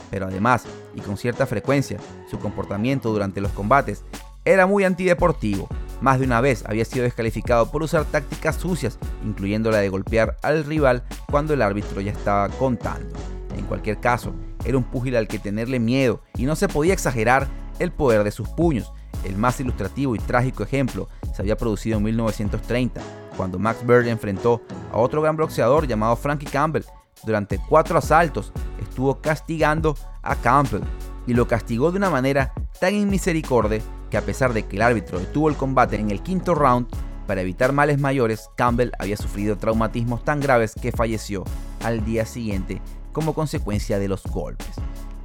Pero 0.10 0.28
además, 0.28 0.66
y 0.96 1.02
con 1.02 1.18
cierta 1.18 1.46
frecuencia, 1.46 1.98
su 2.30 2.40
comportamiento 2.40 3.12
durante 3.12 3.42
los 3.42 3.52
combates 3.52 4.04
era 4.46 4.68
muy 4.68 4.84
antideportivo. 4.84 5.68
Más 6.02 6.20
de 6.20 6.26
una 6.26 6.42
vez 6.42 6.64
había 6.68 6.86
sido 6.86 7.04
descalificado 7.04 7.72
por 7.72 7.82
usar 7.82 8.06
tácticas 8.06 8.58
sucias, 8.58 9.00
incluyendo 9.24 9.72
la 9.72 9.78
de 9.78 9.90
golpear 9.90 10.38
al 10.42 10.66
rival 10.66 11.04
cuando 11.32 11.54
el 11.54 11.62
árbitro 11.62 12.02
ya 12.02 12.12
estaba 12.12 12.50
contando. 12.50 13.16
En 13.58 13.66
cualquier 13.66 14.00
caso, 14.00 14.34
era 14.66 14.78
un 14.78 14.84
púgil 14.84 15.16
al 15.16 15.28
que 15.28 15.40
tenerle 15.40 15.80
miedo 15.80 16.22
y 16.38 16.46
no 16.46 16.56
se 16.56 16.68
podía 16.68 16.94
exagerar 16.94 17.48
el 17.80 17.92
poder 17.92 18.24
de 18.24 18.32
sus 18.32 18.50
puños. 18.50 18.92
El 19.24 19.38
más 19.38 19.60
ilustrativo 19.60 20.16
y 20.16 20.20
trágico 20.20 20.64
ejemplo 20.64 21.08
se 21.34 21.42
había 21.42 21.58
producido 21.58 21.98
en 21.98 22.04
1930, 22.04 23.02
cuando 23.36 23.60
Max 23.60 23.86
Bird 23.86 24.08
enfrentó 24.08 24.62
a 24.92 24.98
otro 24.98 25.22
gran 25.22 25.36
boxeador 25.36 25.88
llamado 25.88 26.16
Frankie 26.16 26.46
Campbell. 26.46 26.86
Durante 27.24 27.60
cuatro 27.70 27.98
asaltos 27.98 28.52
estuvo 28.82 29.22
castigando 29.22 29.96
a 30.22 30.36
Campbell 30.36 30.84
y 31.26 31.34
lo 31.34 31.48
castigó 31.48 31.92
de 31.92 31.98
una 31.98 32.10
manera 32.10 32.54
tan 32.80 32.94
inmisericordia 32.94 33.82
que 34.10 34.18
a 34.18 34.22
pesar 34.22 34.54
de 34.54 34.64
que 34.66 34.76
el 34.76 34.82
árbitro 34.82 35.20
detuvo 35.20 35.50
el 35.50 35.56
combate 35.56 35.96
en 35.96 36.12
el 36.12 36.22
quinto 36.22 36.54
round, 36.54 36.88
para 37.28 37.42
evitar 37.42 37.72
males 37.72 38.00
mayores, 38.00 38.50
Campbell 38.56 38.92
había 39.00 39.16
sufrido 39.16 39.58
traumatismos 39.58 40.26
tan 40.26 40.42
graves 40.42 40.76
que 40.80 40.92
falleció 40.92 41.46
al 41.84 42.04
día 42.04 42.26
siguiente 42.26 42.82
como 43.14 43.34
consecuencia 43.34 43.98
de 43.98 44.10
los 44.10 44.24
golpes. 44.24 44.68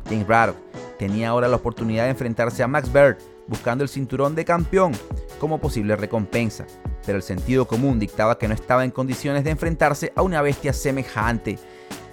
James 0.08 0.26
Braddock 0.26 0.56
tenía 0.98 1.30
ahora 1.30 1.48
la 1.48 1.56
oportunidad 1.56 2.04
de 2.04 2.10
enfrentarse 2.10 2.62
a 2.62 2.68
Max 2.68 2.92
Bird 2.92 3.18
buscando 3.48 3.82
el 3.82 3.90
cinturón 3.90 4.34
de 4.34 4.44
campeón 4.44 4.92
como 5.40 5.58
posible 5.58 5.96
recompensa, 5.96 6.66
pero 7.08 7.16
el 7.16 7.22
sentido 7.22 7.66
común 7.66 7.98
dictaba 7.98 8.36
que 8.36 8.48
no 8.48 8.52
estaba 8.52 8.84
en 8.84 8.90
condiciones 8.90 9.42
de 9.42 9.48
enfrentarse 9.48 10.12
a 10.14 10.20
una 10.20 10.42
bestia 10.42 10.74
semejante, 10.74 11.58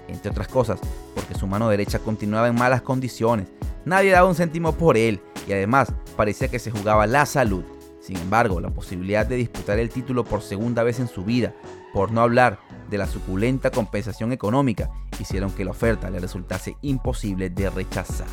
entre 0.07 0.31
otras 0.31 0.47
cosas, 0.47 0.79
porque 1.13 1.35
su 1.35 1.47
mano 1.47 1.67
derecha 1.67 1.99
continuaba 1.99 2.47
en 2.47 2.55
malas 2.55 2.81
condiciones, 2.81 3.49
nadie 3.83 4.11
daba 4.11 4.29
un 4.29 4.35
céntimo 4.35 4.71
por 4.71 4.95
él 4.95 5.19
y 5.49 5.51
además 5.51 5.91
parecía 6.15 6.47
que 6.47 6.59
se 6.59 6.71
jugaba 6.71 7.07
la 7.07 7.25
salud. 7.25 7.65
Sin 7.99 8.15
embargo, 8.15 8.61
la 8.61 8.69
posibilidad 8.69 9.25
de 9.25 9.35
disputar 9.35 9.79
el 9.79 9.89
título 9.89 10.23
por 10.23 10.41
segunda 10.41 10.81
vez 10.81 11.01
en 11.01 11.09
su 11.09 11.25
vida, 11.25 11.53
por 11.93 12.13
no 12.13 12.21
hablar 12.21 12.59
de 12.89 12.97
la 12.97 13.05
suculenta 13.05 13.71
compensación 13.71 14.31
económica, 14.31 14.91
hicieron 15.19 15.51
que 15.51 15.65
la 15.65 15.71
oferta 15.71 16.09
le 16.09 16.19
resultase 16.19 16.77
imposible 16.83 17.49
de 17.49 17.69
rechazar. 17.69 18.27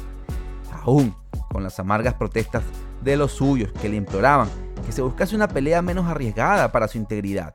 Aún 0.71 1.13
con 1.51 1.65
las 1.65 1.81
amargas 1.81 2.15
protestas 2.15 2.63
de 3.03 3.17
los 3.17 3.33
suyos 3.33 3.71
que 3.81 3.89
le 3.89 3.97
imploraban 3.97 4.49
que 4.85 4.93
se 4.93 5.03
buscase 5.03 5.35
una 5.35 5.49
pelea 5.49 5.81
menos 5.83 6.07
arriesgada 6.07 6.73
para 6.73 6.89
su 6.89 6.99
integridad. 6.99 7.55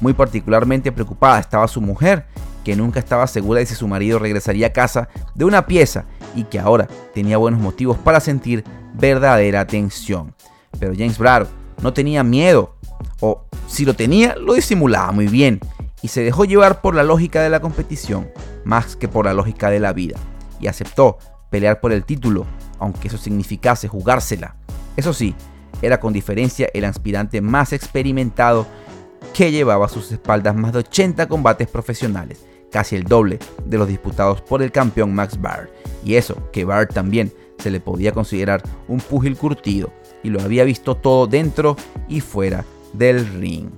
Muy 0.00 0.12
particularmente 0.12 0.92
preocupada 0.92 1.40
estaba 1.40 1.66
su 1.68 1.80
mujer, 1.80 2.26
que 2.64 2.76
nunca 2.76 3.00
estaba 3.00 3.26
segura 3.26 3.60
de 3.60 3.66
si 3.66 3.74
su 3.74 3.88
marido 3.88 4.18
regresaría 4.18 4.68
a 4.68 4.72
casa 4.72 5.08
de 5.34 5.44
una 5.44 5.66
pieza 5.66 6.04
y 6.34 6.44
que 6.44 6.58
ahora 6.58 6.86
tenía 7.14 7.36
buenos 7.36 7.60
motivos 7.60 7.98
para 7.98 8.20
sentir 8.20 8.64
verdadera 8.94 9.66
tensión. 9.66 10.34
Pero 10.78 10.92
James 10.96 11.18
Braddock 11.18 11.48
no 11.82 11.92
tenía 11.92 12.22
miedo, 12.22 12.76
o 13.20 13.44
si 13.66 13.84
lo 13.84 13.94
tenía, 13.94 14.36
lo 14.36 14.54
disimulaba 14.54 15.12
muy 15.12 15.26
bien, 15.26 15.60
y 16.02 16.08
se 16.08 16.22
dejó 16.22 16.44
llevar 16.44 16.80
por 16.80 16.94
la 16.94 17.02
lógica 17.02 17.42
de 17.42 17.50
la 17.50 17.60
competición, 17.60 18.28
más 18.64 18.96
que 18.96 19.08
por 19.08 19.24
la 19.24 19.34
lógica 19.34 19.70
de 19.70 19.80
la 19.80 19.92
vida, 19.92 20.18
y 20.60 20.66
aceptó 20.66 21.18
pelear 21.50 21.80
por 21.80 21.92
el 21.92 22.04
título, 22.04 22.46
aunque 22.78 23.08
eso 23.08 23.18
significase 23.18 23.88
jugársela. 23.88 24.56
Eso 24.98 25.12
sí, 25.12 25.32
era 25.80 26.00
con 26.00 26.12
diferencia 26.12 26.68
el 26.74 26.84
aspirante 26.84 27.40
más 27.40 27.72
experimentado 27.72 28.66
que 29.32 29.52
llevaba 29.52 29.86
a 29.86 29.88
sus 29.88 30.10
espaldas 30.10 30.56
más 30.56 30.72
de 30.72 30.80
80 30.80 31.28
combates 31.28 31.68
profesionales, 31.68 32.44
casi 32.72 32.96
el 32.96 33.04
doble 33.04 33.38
de 33.64 33.78
los 33.78 33.86
disputados 33.86 34.40
por 34.40 34.60
el 34.60 34.72
campeón 34.72 35.14
Max 35.14 35.40
Baer. 35.40 35.72
Y 36.04 36.16
eso, 36.16 36.50
que 36.50 36.64
Baer 36.64 36.88
también 36.88 37.32
se 37.58 37.70
le 37.70 37.78
podía 37.78 38.10
considerar 38.10 38.60
un 38.88 38.98
púgil 38.98 39.36
curtido 39.36 39.92
y 40.24 40.30
lo 40.30 40.40
había 40.40 40.64
visto 40.64 40.96
todo 40.96 41.28
dentro 41.28 41.76
y 42.08 42.20
fuera 42.20 42.64
del 42.92 43.24
ring. 43.38 43.70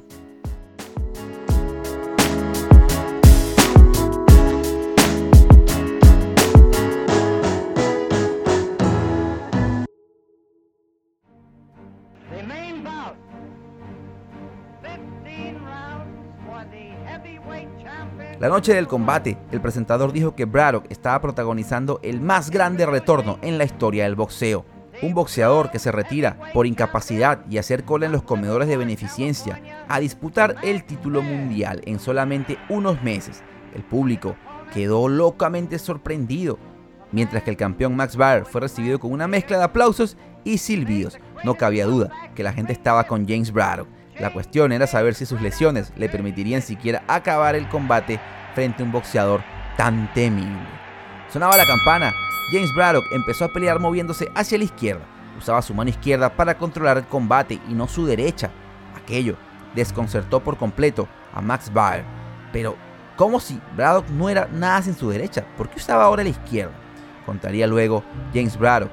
La 18.41 18.49
noche 18.49 18.73
del 18.73 18.89
combate, 18.89 19.37
el 19.53 19.61
presentador 19.61 20.13
dijo 20.13 20.35
que 20.35 20.47
Braddock 20.47 20.87
estaba 20.89 21.21
protagonizando 21.21 22.01
el 22.03 22.23
más 22.23 22.49
grande 22.49 22.87
retorno 22.87 23.39
en 23.43 23.59
la 23.59 23.65
historia 23.65 24.05
del 24.05 24.15
boxeo. 24.15 24.65
Un 25.03 25.13
boxeador 25.13 25.71
que 25.71 25.79
se 25.79 25.93
retira 25.93 26.39
por 26.55 26.67
incapacidad 26.67 27.45
y 27.51 27.59
hacer 27.59 27.85
cola 27.85 28.07
en 28.07 28.13
los 28.13 28.23
comedores 28.23 28.67
de 28.67 28.79
beneficencia 28.79 29.61
a 29.87 30.01
disputar 30.01 30.57
el 30.63 30.85
título 30.85 31.21
mundial 31.21 31.83
en 31.85 31.99
solamente 31.99 32.57
unos 32.71 33.03
meses. 33.03 33.43
El 33.75 33.83
público 33.83 34.37
quedó 34.73 35.07
locamente 35.07 35.79
sorprendido, 35.79 36.59
mientras 37.13 37.43
que 37.43 37.51
el 37.51 37.59
campeón 37.59 37.95
Max 37.95 38.17
Baer 38.17 38.47
fue 38.47 38.63
recibido 38.63 38.99
con 38.99 39.13
una 39.13 39.29
mezcla 39.29 39.59
de 39.59 39.65
aplausos 39.65 40.17
y 40.45 40.57
silbidos. 40.57 41.19
No 41.45 41.57
cabía 41.57 41.85
duda 41.85 42.11
que 42.35 42.43
la 42.43 42.55
gente 42.55 42.73
estaba 42.73 43.05
con 43.05 43.29
James 43.29 43.53
Braddock 43.53 44.00
la 44.21 44.33
cuestión 44.33 44.71
era 44.71 44.87
saber 44.87 45.15
si 45.15 45.25
sus 45.25 45.41
lesiones 45.41 45.93
le 45.97 46.09
permitirían 46.09 46.61
siquiera 46.61 47.03
acabar 47.09 47.55
el 47.55 47.69
combate 47.69 48.21
frente 48.55 48.83
a 48.83 48.87
un 48.87 48.93
boxeador 48.93 49.43
tan 49.77 50.13
temible. 50.13 50.69
Sonaba 51.33 51.57
la 51.57 51.65
campana. 51.65 52.13
James 52.53 52.75
Braddock 52.75 53.05
empezó 53.13 53.47
a 53.47 53.53
pelear 53.53 53.79
moviéndose 53.79 54.29
hacia 54.35 54.59
la 54.59 54.65
izquierda. 54.65 55.03
Usaba 55.39 55.63
su 55.63 55.73
mano 55.73 55.89
izquierda 55.89 56.37
para 56.37 56.59
controlar 56.59 56.99
el 56.99 57.07
combate 57.07 57.61
y 57.69 57.73
no 57.73 57.89
su 57.89 58.05
derecha. 58.05 58.51
Aquello 58.95 59.37
desconcertó 59.75 60.41
por 60.41 60.59
completo 60.59 61.09
a 61.33 61.41
Max 61.41 61.73
Baer. 61.73 62.05
Pero, 62.53 62.77
¿cómo 63.17 63.41
si 63.41 63.59
Braddock 63.75 64.09
no 64.11 64.29
era 64.29 64.49
nada 64.53 64.83
sin 64.83 64.97
su 64.97 65.09
derecha? 65.09 65.47
¿Por 65.57 65.71
qué 65.71 65.79
usaba 65.79 66.05
ahora 66.05 66.25
la 66.25 66.31
izquierda? 66.31 66.75
Contaría 67.25 67.67
luego 67.67 68.03
James 68.35 68.59
Braddock 68.59 68.91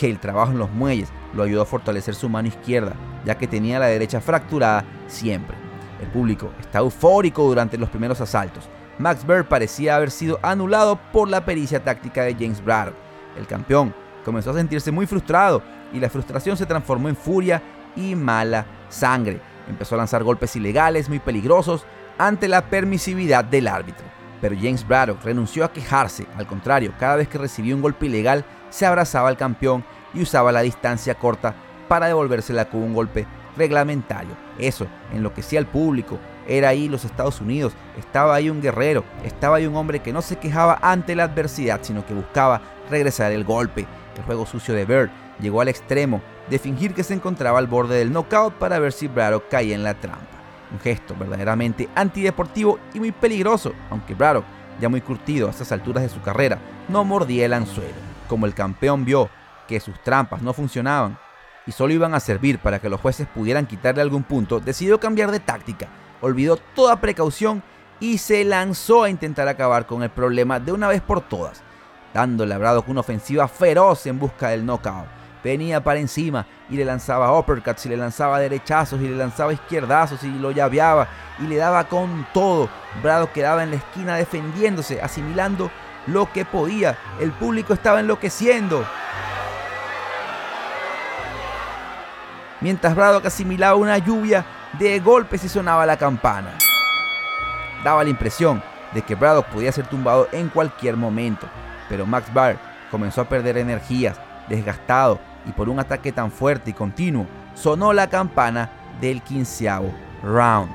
que 0.00 0.08
el 0.08 0.18
trabajo 0.18 0.50
en 0.52 0.58
los 0.58 0.70
muelles 0.70 1.10
lo 1.34 1.42
ayudó 1.42 1.60
a 1.60 1.66
fortalecer 1.66 2.14
su 2.14 2.30
mano 2.30 2.48
izquierda, 2.48 2.94
ya 3.26 3.36
que 3.36 3.46
tenía 3.46 3.78
la 3.78 3.86
derecha 3.86 4.22
fracturada 4.22 4.82
siempre. 5.08 5.54
El 6.00 6.08
público 6.08 6.50
está 6.58 6.78
eufórico 6.78 7.46
durante 7.46 7.76
los 7.76 7.90
primeros 7.90 8.18
asaltos. 8.18 8.66
Max 8.98 9.26
Bird 9.26 9.44
parecía 9.44 9.96
haber 9.96 10.10
sido 10.10 10.40
anulado 10.42 10.98
por 11.12 11.28
la 11.28 11.44
pericia 11.44 11.84
táctica 11.84 12.22
de 12.22 12.32
James 12.32 12.64
Braddock. 12.64 12.94
El 13.36 13.46
campeón 13.46 13.94
comenzó 14.24 14.52
a 14.52 14.54
sentirse 14.54 14.90
muy 14.90 15.04
frustrado 15.04 15.62
y 15.92 16.00
la 16.00 16.08
frustración 16.08 16.56
se 16.56 16.64
transformó 16.64 17.10
en 17.10 17.16
furia 17.16 17.62
y 17.94 18.14
mala 18.14 18.64
sangre. 18.88 19.38
Empezó 19.68 19.96
a 19.96 19.98
lanzar 19.98 20.24
golpes 20.24 20.56
ilegales 20.56 21.10
muy 21.10 21.18
peligrosos 21.18 21.84
ante 22.16 22.48
la 22.48 22.70
permisividad 22.70 23.44
del 23.44 23.68
árbitro. 23.68 24.06
Pero 24.40 24.56
James 24.56 24.86
Braddock 24.86 25.22
renunció 25.24 25.64
a 25.64 25.72
quejarse, 25.72 26.26
al 26.36 26.46
contrario, 26.46 26.92
cada 26.98 27.16
vez 27.16 27.28
que 27.28 27.38
recibía 27.38 27.74
un 27.74 27.82
golpe 27.82 28.06
ilegal 28.06 28.44
se 28.70 28.86
abrazaba 28.86 29.28
al 29.28 29.36
campeón 29.36 29.84
y 30.14 30.22
usaba 30.22 30.52
la 30.52 30.62
distancia 30.62 31.14
corta 31.14 31.54
para 31.88 32.06
devolvérsela 32.06 32.66
con 32.66 32.82
un 32.82 32.94
golpe 32.94 33.26
reglamentario. 33.56 34.30
Eso 34.58 34.86
enloquecía 35.12 35.58
al 35.58 35.66
público. 35.66 36.18
Era 36.46 36.70
ahí 36.70 36.88
los 36.88 37.04
Estados 37.04 37.40
Unidos, 37.40 37.74
estaba 37.98 38.34
ahí 38.34 38.50
un 38.50 38.62
guerrero, 38.62 39.04
estaba 39.24 39.56
ahí 39.56 39.66
un 39.66 39.76
hombre 39.76 40.00
que 40.00 40.12
no 40.12 40.22
se 40.22 40.36
quejaba 40.36 40.78
ante 40.82 41.14
la 41.14 41.24
adversidad, 41.24 41.80
sino 41.82 42.04
que 42.06 42.14
buscaba 42.14 42.60
regresar 42.88 43.32
el 43.32 43.44
golpe. 43.44 43.86
El 44.16 44.24
juego 44.24 44.46
sucio 44.46 44.74
de 44.74 44.84
Bird 44.84 45.10
llegó 45.40 45.60
al 45.60 45.68
extremo 45.68 46.20
de 46.48 46.58
fingir 46.58 46.94
que 46.94 47.04
se 47.04 47.14
encontraba 47.14 47.58
al 47.58 47.66
borde 47.66 47.98
del 47.98 48.12
knockout 48.12 48.54
para 48.54 48.78
ver 48.78 48.92
si 48.92 49.06
Braddock 49.06 49.48
caía 49.48 49.74
en 49.74 49.84
la 49.84 49.94
trampa. 49.94 50.39
Un 50.72 50.80
gesto 50.80 51.16
verdaderamente 51.18 51.88
antideportivo 51.94 52.78
y 52.94 53.00
muy 53.00 53.12
peligroso, 53.12 53.72
aunque 53.90 54.14
Braddock, 54.14 54.44
ya 54.80 54.88
muy 54.88 55.00
curtido 55.00 55.48
a 55.48 55.50
estas 55.50 55.72
alturas 55.72 56.02
de 56.02 56.08
su 56.08 56.20
carrera, 56.22 56.58
no 56.88 57.04
mordía 57.04 57.46
el 57.46 57.52
anzuelo 57.52 58.10
como 58.30 58.46
el 58.46 58.54
campeón 58.54 59.04
vio 59.04 59.28
que 59.66 59.80
sus 59.80 60.00
trampas 60.04 60.40
no 60.40 60.52
funcionaban 60.52 61.18
y 61.66 61.72
solo 61.72 61.92
iban 61.92 62.14
a 62.14 62.20
servir 62.20 62.60
para 62.60 62.78
que 62.78 62.88
los 62.88 63.00
jueces 63.00 63.26
pudieran 63.26 63.66
quitarle 63.66 64.02
algún 64.02 64.22
punto, 64.22 64.60
decidió 64.60 65.00
cambiar 65.00 65.32
de 65.32 65.40
táctica, 65.40 65.88
olvidó 66.20 66.56
toda 66.56 67.00
precaución 67.00 67.60
y 67.98 68.18
se 68.18 68.44
lanzó 68.44 69.02
a 69.02 69.10
intentar 69.10 69.48
acabar 69.48 69.86
con 69.86 70.04
el 70.04 70.10
problema 70.10 70.60
de 70.60 70.70
una 70.70 70.86
vez 70.86 71.02
por 71.02 71.22
todas, 71.22 71.62
dándole 72.14 72.54
a 72.54 72.58
Braddock 72.58 72.88
una 72.88 73.00
ofensiva 73.00 73.48
feroz 73.48 74.06
en 74.06 74.20
busca 74.20 74.50
del 74.50 74.64
knockout. 74.64 75.19
Venía 75.42 75.82
para 75.82 75.98
encima 75.98 76.44
y 76.68 76.76
le 76.76 76.84
lanzaba 76.84 77.36
uppercuts 77.38 77.86
y 77.86 77.88
le 77.88 77.96
lanzaba 77.96 78.38
derechazos 78.38 79.00
y 79.00 79.08
le 79.08 79.16
lanzaba 79.16 79.54
izquierdazos 79.54 80.22
y 80.22 80.28
lo 80.28 80.50
llaveaba 80.50 81.08
y 81.38 81.44
le 81.44 81.56
daba 81.56 81.84
con 81.84 82.26
todo. 82.34 82.68
Braddock 83.02 83.32
quedaba 83.32 83.62
en 83.62 83.70
la 83.70 83.76
esquina 83.76 84.16
defendiéndose, 84.16 85.00
asimilando 85.00 85.70
lo 86.06 86.30
que 86.30 86.44
podía. 86.44 86.98
El 87.20 87.32
público 87.32 87.72
estaba 87.72 88.00
enloqueciendo. 88.00 88.84
Mientras 92.60 92.94
Braddock 92.94 93.24
asimilaba 93.24 93.76
una 93.76 93.96
lluvia 93.96 94.44
de 94.78 95.00
golpes 95.00 95.42
y 95.44 95.48
sonaba 95.48 95.86
la 95.86 95.96
campana. 95.96 96.52
Daba 97.82 98.04
la 98.04 98.10
impresión 98.10 98.62
de 98.92 99.00
que 99.00 99.14
Braddock 99.14 99.46
podía 99.46 99.72
ser 99.72 99.86
tumbado 99.86 100.28
en 100.32 100.50
cualquier 100.50 100.98
momento, 100.98 101.46
pero 101.88 102.04
Max 102.04 102.30
Baer 102.34 102.58
comenzó 102.90 103.22
a 103.22 103.28
perder 103.28 103.56
energías, 103.56 104.20
desgastado 104.48 105.18
y 105.46 105.52
por 105.52 105.68
un 105.68 105.78
ataque 105.78 106.12
tan 106.12 106.30
fuerte 106.30 106.70
y 106.70 106.74
continuo, 106.74 107.26
sonó 107.54 107.92
la 107.92 108.08
campana 108.08 108.70
del 109.00 109.22
quinceavo 109.22 109.92
round. 110.22 110.70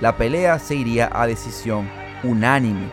La 0.00 0.16
pelea 0.16 0.58
se 0.58 0.74
iría 0.74 1.10
a 1.12 1.26
decisión 1.26 1.88
unánime. 2.22 2.88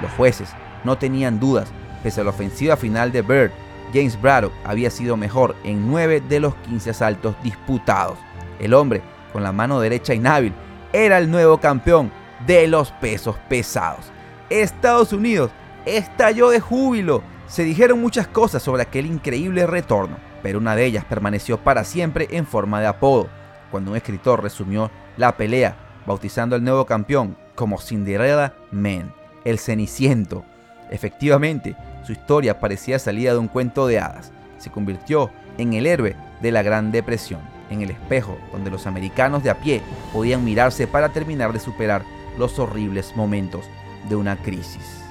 Los 0.00 0.10
jueces 0.12 0.50
no 0.82 0.98
tenían 0.98 1.38
dudas, 1.38 1.70
pese 2.02 2.20
a 2.20 2.24
la 2.24 2.30
ofensiva 2.30 2.76
final 2.76 3.12
de 3.12 3.22
Bird, 3.22 3.52
James 3.92 4.20
Braddock 4.20 4.52
había 4.64 4.90
sido 4.90 5.16
mejor 5.16 5.54
en 5.64 5.88
9 5.90 6.22
de 6.28 6.40
los 6.40 6.54
15 6.56 6.90
asaltos 6.90 7.36
disputados. 7.42 8.18
El 8.58 8.74
hombre, 8.74 9.02
con 9.32 9.42
la 9.42 9.52
mano 9.52 9.80
derecha 9.80 10.14
inhábil, 10.14 10.54
era 10.92 11.18
el 11.18 11.30
nuevo 11.30 11.58
campeón 11.58 12.10
de 12.46 12.66
los 12.66 12.90
pesos 12.92 13.36
pesados. 13.48 14.10
Estados 14.50 15.12
Unidos 15.12 15.50
estalló 15.86 16.50
de 16.50 16.60
júbilo. 16.60 17.22
Se 17.46 17.64
dijeron 17.64 18.00
muchas 18.00 18.26
cosas 18.26 18.62
sobre 18.62 18.82
aquel 18.82 19.06
increíble 19.06 19.66
retorno 19.66 20.16
pero 20.42 20.58
una 20.58 20.76
de 20.76 20.84
ellas 20.84 21.04
permaneció 21.04 21.58
para 21.58 21.84
siempre 21.84 22.28
en 22.32 22.46
forma 22.46 22.80
de 22.80 22.88
apodo, 22.88 23.28
cuando 23.70 23.92
un 23.92 23.96
escritor 23.96 24.42
resumió 24.42 24.90
la 25.16 25.36
pelea, 25.36 25.76
bautizando 26.06 26.56
al 26.56 26.64
nuevo 26.64 26.84
campeón 26.84 27.36
como 27.54 27.80
Cinderella 27.80 28.54
Man, 28.70 29.14
el 29.44 29.58
Ceniciento. 29.58 30.44
Efectivamente, 30.90 31.76
su 32.04 32.12
historia 32.12 32.58
parecía 32.58 32.98
salida 32.98 33.32
de 33.32 33.38
un 33.38 33.48
cuento 33.48 33.86
de 33.86 34.00
hadas. 34.00 34.32
Se 34.58 34.70
convirtió 34.70 35.30
en 35.58 35.72
el 35.72 35.86
héroe 35.86 36.16
de 36.40 36.50
la 36.50 36.62
Gran 36.62 36.90
Depresión, 36.90 37.40
en 37.70 37.82
el 37.82 37.90
espejo 37.90 38.36
donde 38.52 38.70
los 38.70 38.86
americanos 38.86 39.42
de 39.42 39.50
a 39.50 39.60
pie 39.60 39.80
podían 40.12 40.44
mirarse 40.44 40.86
para 40.86 41.10
terminar 41.10 41.52
de 41.52 41.60
superar 41.60 42.02
los 42.38 42.58
horribles 42.58 43.14
momentos 43.16 43.66
de 44.08 44.16
una 44.16 44.36
crisis. 44.36 45.02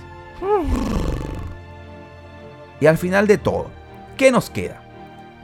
Y 2.79 2.87
al 2.87 2.97
final 2.97 3.27
de 3.27 3.37
todo, 3.37 3.67
¿qué 4.17 4.31
nos 4.31 4.49
queda? 4.49 4.81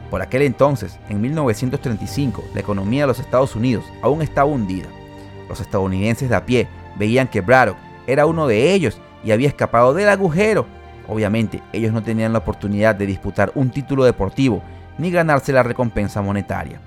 Por 0.09 0.21
aquel 0.21 0.41
entonces, 0.43 0.97
en 1.09 1.21
1935, 1.21 2.43
la 2.53 2.61
economía 2.61 3.03
de 3.03 3.07
los 3.07 3.19
Estados 3.19 3.55
Unidos 3.55 3.85
aún 4.01 4.21
estaba 4.21 4.49
hundida. 4.49 4.87
Los 5.49 5.59
estadounidenses 5.59 6.29
de 6.29 6.35
a 6.35 6.45
pie 6.45 6.67
veían 6.97 7.27
que 7.27 7.41
Braddock 7.41 7.77
era 8.07 8.25
uno 8.25 8.47
de 8.47 8.73
ellos 8.73 8.99
y 9.23 9.31
había 9.31 9.49
escapado 9.49 9.93
del 9.93 10.09
agujero. 10.09 10.65
Obviamente, 11.07 11.61
ellos 11.73 11.93
no 11.93 12.03
tenían 12.03 12.33
la 12.33 12.39
oportunidad 12.39 12.95
de 12.95 13.05
disputar 13.05 13.51
un 13.55 13.69
título 13.69 14.03
deportivo 14.03 14.63
ni 14.97 15.11
ganarse 15.11 15.53
la 15.53 15.63
recompensa 15.63 16.21
monetaria, 16.21 16.79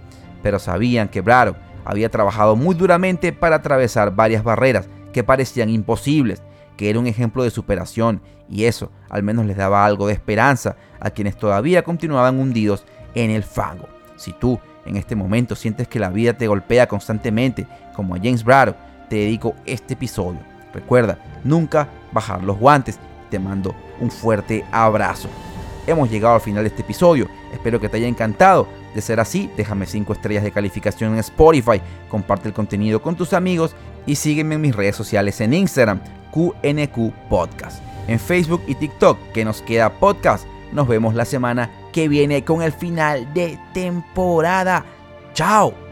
pero 0.42 0.58
sabían 0.58 1.08
que 1.08 1.20
Braddock 1.20 1.56
había 1.84 2.10
trabajado 2.10 2.56
muy 2.56 2.74
duramente 2.74 3.32
para 3.32 3.56
atravesar 3.56 4.14
varias 4.14 4.42
barreras 4.42 4.88
que 5.12 5.24
parecían 5.24 5.70
imposibles, 5.70 6.42
que 6.76 6.90
era 6.90 6.98
un 6.98 7.06
ejemplo 7.06 7.42
de 7.42 7.50
superación 7.50 8.22
y 8.48 8.64
eso 8.64 8.90
al 9.08 9.22
menos 9.22 9.46
les 9.46 9.56
daba 9.56 9.84
algo 9.84 10.06
de 10.06 10.12
esperanza 10.12 10.76
a 10.98 11.10
quienes 11.10 11.36
todavía 11.36 11.82
continuaban 11.82 12.38
hundidos 12.38 12.84
en 13.14 13.30
el 13.30 13.42
fango. 13.42 13.88
Si 14.16 14.32
tú 14.32 14.58
en 14.84 14.96
este 14.96 15.14
momento 15.14 15.54
sientes 15.54 15.88
que 15.88 15.98
la 15.98 16.10
vida 16.10 16.34
te 16.34 16.46
golpea 16.46 16.86
constantemente, 16.86 17.66
como 17.94 18.14
a 18.14 18.18
James 18.18 18.44
Braddock, 18.44 18.76
te 19.08 19.16
dedico 19.16 19.54
este 19.66 19.94
episodio. 19.94 20.40
Recuerda, 20.72 21.18
nunca 21.44 21.88
bajar 22.12 22.42
los 22.42 22.58
guantes. 22.58 22.98
Te 23.30 23.38
mando 23.38 23.74
un 24.00 24.10
fuerte 24.10 24.64
abrazo. 24.72 25.28
hemos 25.86 26.10
llegado 26.10 26.34
al 26.34 26.40
final 26.40 26.62
de 26.64 26.68
este 26.68 26.82
episodio. 26.82 27.28
Espero 27.52 27.80
que 27.80 27.88
te 27.88 27.96
haya 27.96 28.06
encantado. 28.06 28.68
De 28.94 29.00
ser 29.00 29.20
así, 29.20 29.50
déjame 29.56 29.86
5 29.86 30.12
estrellas 30.12 30.42
de 30.42 30.50
calificación 30.50 31.12
en 31.12 31.20
Spotify, 31.20 31.80
comparte 32.08 32.48
el 32.48 32.54
contenido 32.54 33.00
con 33.00 33.16
tus 33.16 33.32
amigos 33.32 33.74
y 34.06 34.16
sígueme 34.16 34.56
en 34.56 34.60
mis 34.60 34.74
redes 34.74 34.96
sociales 34.96 35.40
en 35.40 35.54
Instagram, 35.54 36.00
QNQ 36.32 37.12
Podcast. 37.28 37.82
En 38.08 38.18
Facebook 38.18 38.62
y 38.66 38.74
TikTok, 38.74 39.18
que 39.32 39.44
nos 39.44 39.62
queda 39.62 39.90
podcast. 39.90 40.44
Nos 40.72 40.88
vemos 40.88 41.14
la 41.14 41.24
semana 41.24 41.70
que 41.92 42.08
viene 42.08 42.44
con 42.44 42.62
el 42.62 42.72
final 42.72 43.32
de 43.34 43.58
temporada. 43.72 44.84
¡Chao! 45.34 45.89